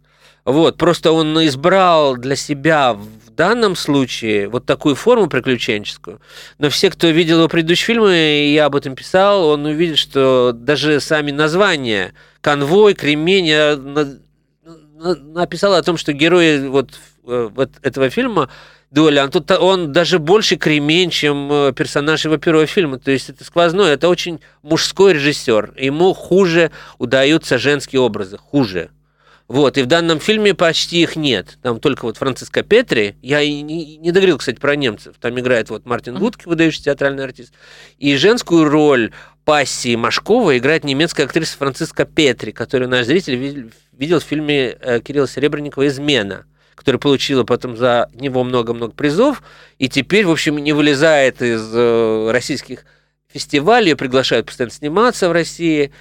Вот, 0.43 0.77
просто 0.77 1.11
он 1.11 1.37
избрал 1.45 2.17
для 2.17 2.35
себя 2.35 2.93
в 2.93 3.29
данном 3.29 3.75
случае 3.75 4.49
вот 4.49 4.65
такую 4.65 4.95
форму 4.95 5.27
приключенческую. 5.27 6.19
Но 6.57 6.69
все, 6.69 6.89
кто 6.89 7.07
видел 7.07 7.37
его 7.37 7.47
предыдущие 7.47 7.85
фильмы, 7.85 8.15
и 8.15 8.53
я 8.53 8.65
об 8.65 8.75
этом 8.75 8.95
писал, 8.95 9.45
он 9.47 9.65
увидит, 9.65 9.99
что 9.99 10.51
даже 10.53 10.99
сами 10.99 11.31
названия 11.31 12.13
«Конвой», 12.41 12.95
«Кремень», 12.95 13.45
я 13.45 13.75
на- 13.77 14.17
на- 14.95 15.15
написал 15.15 15.75
о 15.75 15.83
том, 15.83 15.97
что 15.97 16.11
герои 16.13 16.67
вот, 16.67 16.89
э, 17.27 17.49
вот 17.53 17.69
этого 17.83 18.09
фильма 18.09 18.49
Дуэля, 18.91 19.23
он, 19.23 19.31
тут, 19.31 19.49
он 19.51 19.93
даже 19.93 20.19
больше 20.19 20.57
кремень, 20.57 21.09
чем 21.09 21.49
э, 21.51 21.73
персонаж 21.73 22.25
его 22.25 22.35
первого 22.35 22.65
фильма. 22.65 22.99
То 22.99 23.09
есть 23.09 23.29
это 23.29 23.45
сквозной, 23.45 23.91
это 23.91 24.09
очень 24.09 24.41
мужской 24.63 25.13
режиссер. 25.13 25.75
Ему 25.77 26.13
хуже 26.13 26.71
удаются 26.97 27.57
женские 27.57 28.01
образы, 28.01 28.37
хуже. 28.37 28.89
Вот, 29.47 29.77
и 29.77 29.81
в 29.81 29.85
данном 29.85 30.19
фильме 30.19 30.53
почти 30.53 31.01
их 31.01 31.15
нет. 31.15 31.57
Там 31.61 31.79
только 31.79 32.03
вот 32.03 32.17
Франциско 32.17 32.63
Петри. 32.63 33.15
Я 33.21 33.41
и 33.41 33.61
не, 33.61 33.97
не 33.97 34.11
договорил, 34.11 34.37
кстати, 34.37 34.57
про 34.59 34.75
немцев. 34.75 35.15
Там 35.19 35.39
играет 35.39 35.69
вот 35.69 35.85
Мартин. 35.85 36.17
Гудки, 36.17 36.47
выдающийся 36.47 36.85
театральный 36.85 37.23
артист. 37.23 37.53
И 37.97 38.15
женскую 38.17 38.69
роль 38.69 39.11
пассии 39.45 39.95
Машкова 39.95 40.57
играет 40.57 40.83
немецкая 40.83 41.23
актриса 41.23 41.57
Франциска 41.57 42.03
Петри, 42.03 42.51
которую 42.51 42.89
наш 42.89 43.05
зритель 43.05 43.35
видел, 43.35 43.71
видел 43.93 44.19
в 44.19 44.23
фильме 44.23 44.77
э, 44.79 44.99
Кирилла 44.99 45.27
Серебренникова 45.27 45.87
«Измена», 45.87 46.45
которая 46.81 46.99
получила 46.99 47.43
потом 47.43 47.77
за 47.77 48.09
него 48.15 48.43
много-много 48.43 48.93
призов, 48.93 49.43
и 49.77 49.87
теперь, 49.87 50.25
в 50.25 50.31
общем, 50.31 50.57
не 50.57 50.73
вылезает 50.73 51.41
из 51.41 51.69
э, 51.71 52.31
российских 52.31 52.85
фестивалей, 53.31 53.91
ее 53.91 53.95
приглашают 53.95 54.47
постоянно 54.47 54.73
сниматься 54.73 55.29
в 55.29 55.31
России. 55.31 55.91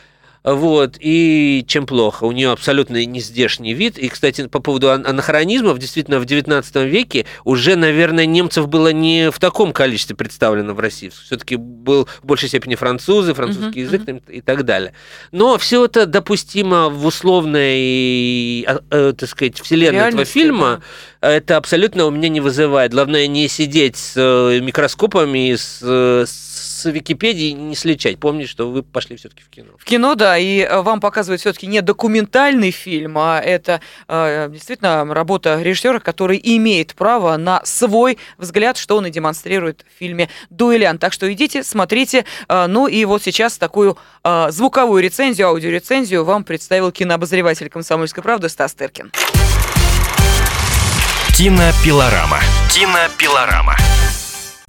Вот, 0.43 0.97
и 0.99 1.65
чем 1.69 1.87
плохо? 1.87 2.25
У 2.25 2.33
нее 2.33 2.51
абсолютно 2.51 3.05
не 3.05 3.21
здешний 3.21 3.75
вид. 3.75 3.99
И, 3.99 4.09
кстати, 4.09 4.47
по 4.47 4.61
поводу 4.61 4.91
анахронизмов, 4.91 5.79
действительно, 5.79 6.19
в 6.19 6.25
19 6.25 6.77
веке 6.77 7.27
уже, 7.45 7.77
наверное, 7.77 8.25
немцев 8.25 8.69
было 8.69 8.89
не 8.93 9.31
в 9.31 9.39
таком 9.39 9.73
количестве 9.73 10.17
представлено 10.17 10.73
в 10.73 10.81
России. 10.81 11.11
Все-таки 11.11 11.57
был 11.57 12.09
в 12.23 12.27
большей 12.27 12.49
степени 12.49 12.75
французы, 12.75 13.35
французский 13.35 13.81
uh-huh, 13.81 13.85
язык 13.85 14.03
uh-huh. 14.03 14.33
и 14.33 14.41
так 14.41 14.65
далее. 14.65 14.95
Но 15.31 15.59
все 15.59 15.85
это 15.85 16.07
допустимо 16.07 16.89
в 16.89 17.05
условной, 17.05 18.63
э, 18.63 18.79
э, 18.91 19.13
так 19.17 19.29
сказать, 19.29 19.61
вселенной 19.61 20.09
этого 20.09 20.25
фильма. 20.25 20.83
Да. 21.21 21.33
Это 21.33 21.59
абсолютно 21.59 22.07
у 22.07 22.11
меня 22.11 22.31
не 22.31 22.41
вызывает. 22.41 22.93
Главное 22.93 23.27
не 23.27 23.47
сидеть 23.47 23.97
с 23.97 24.15
э, 24.17 24.61
микроскопами, 24.61 25.55
с, 25.55 25.83
с 25.83 26.70
с 26.81 26.91
Википедии 26.91 27.51
не 27.51 27.75
сличать. 27.75 28.19
Помните, 28.19 28.51
что 28.51 28.71
вы 28.71 28.83
пошли 28.83 29.17
все-таки 29.17 29.43
в 29.43 29.49
кино. 29.51 29.73
В 29.79 29.85
кино, 29.85 30.15
да, 30.15 30.39
и 30.39 30.61
э, 30.61 30.81
вам 30.81 31.01
показывают 31.01 31.41
все-таки 31.41 31.67
не 31.67 31.83
документальный 31.83 32.71
фильм, 32.71 33.19
а 33.19 33.41
это 33.41 33.81
э, 34.09 34.49
действительно 34.51 35.05
работа 35.13 35.61
режиссера, 35.61 36.01
который 36.01 36.41
имеет 36.43 36.95
право 36.95 37.37
на 37.37 37.61
свой 37.65 38.19
взгляд, 38.39 38.77
что 38.77 38.97
он 38.97 39.07
и 39.07 39.11
демонстрирует 39.11 39.85
в 39.89 39.99
фильме 39.99 40.29
«Дуэлянт». 40.49 41.01
Так 41.01 41.13
что 41.13 41.31
идите, 41.33 41.63
смотрите. 41.63 42.25
Э, 42.49 42.67
ну 42.67 42.87
и 42.87 43.05
вот 43.05 43.23
сейчас 43.23 43.59
такую 43.59 43.99
э, 44.25 44.49
звуковую 44.51 45.03
рецензию, 45.03 45.49
аудиорецензию 45.49 46.25
вам 46.25 46.45
представил 46.45 46.91
кинообозреватель 46.93 47.69
«Комсомольской 47.69 48.23
правды» 48.23 48.49
Стас 48.49 48.73
Тыркин. 48.75 49.13
Кинопилорама. 51.37 52.41
Кинопилорама. 52.71 53.77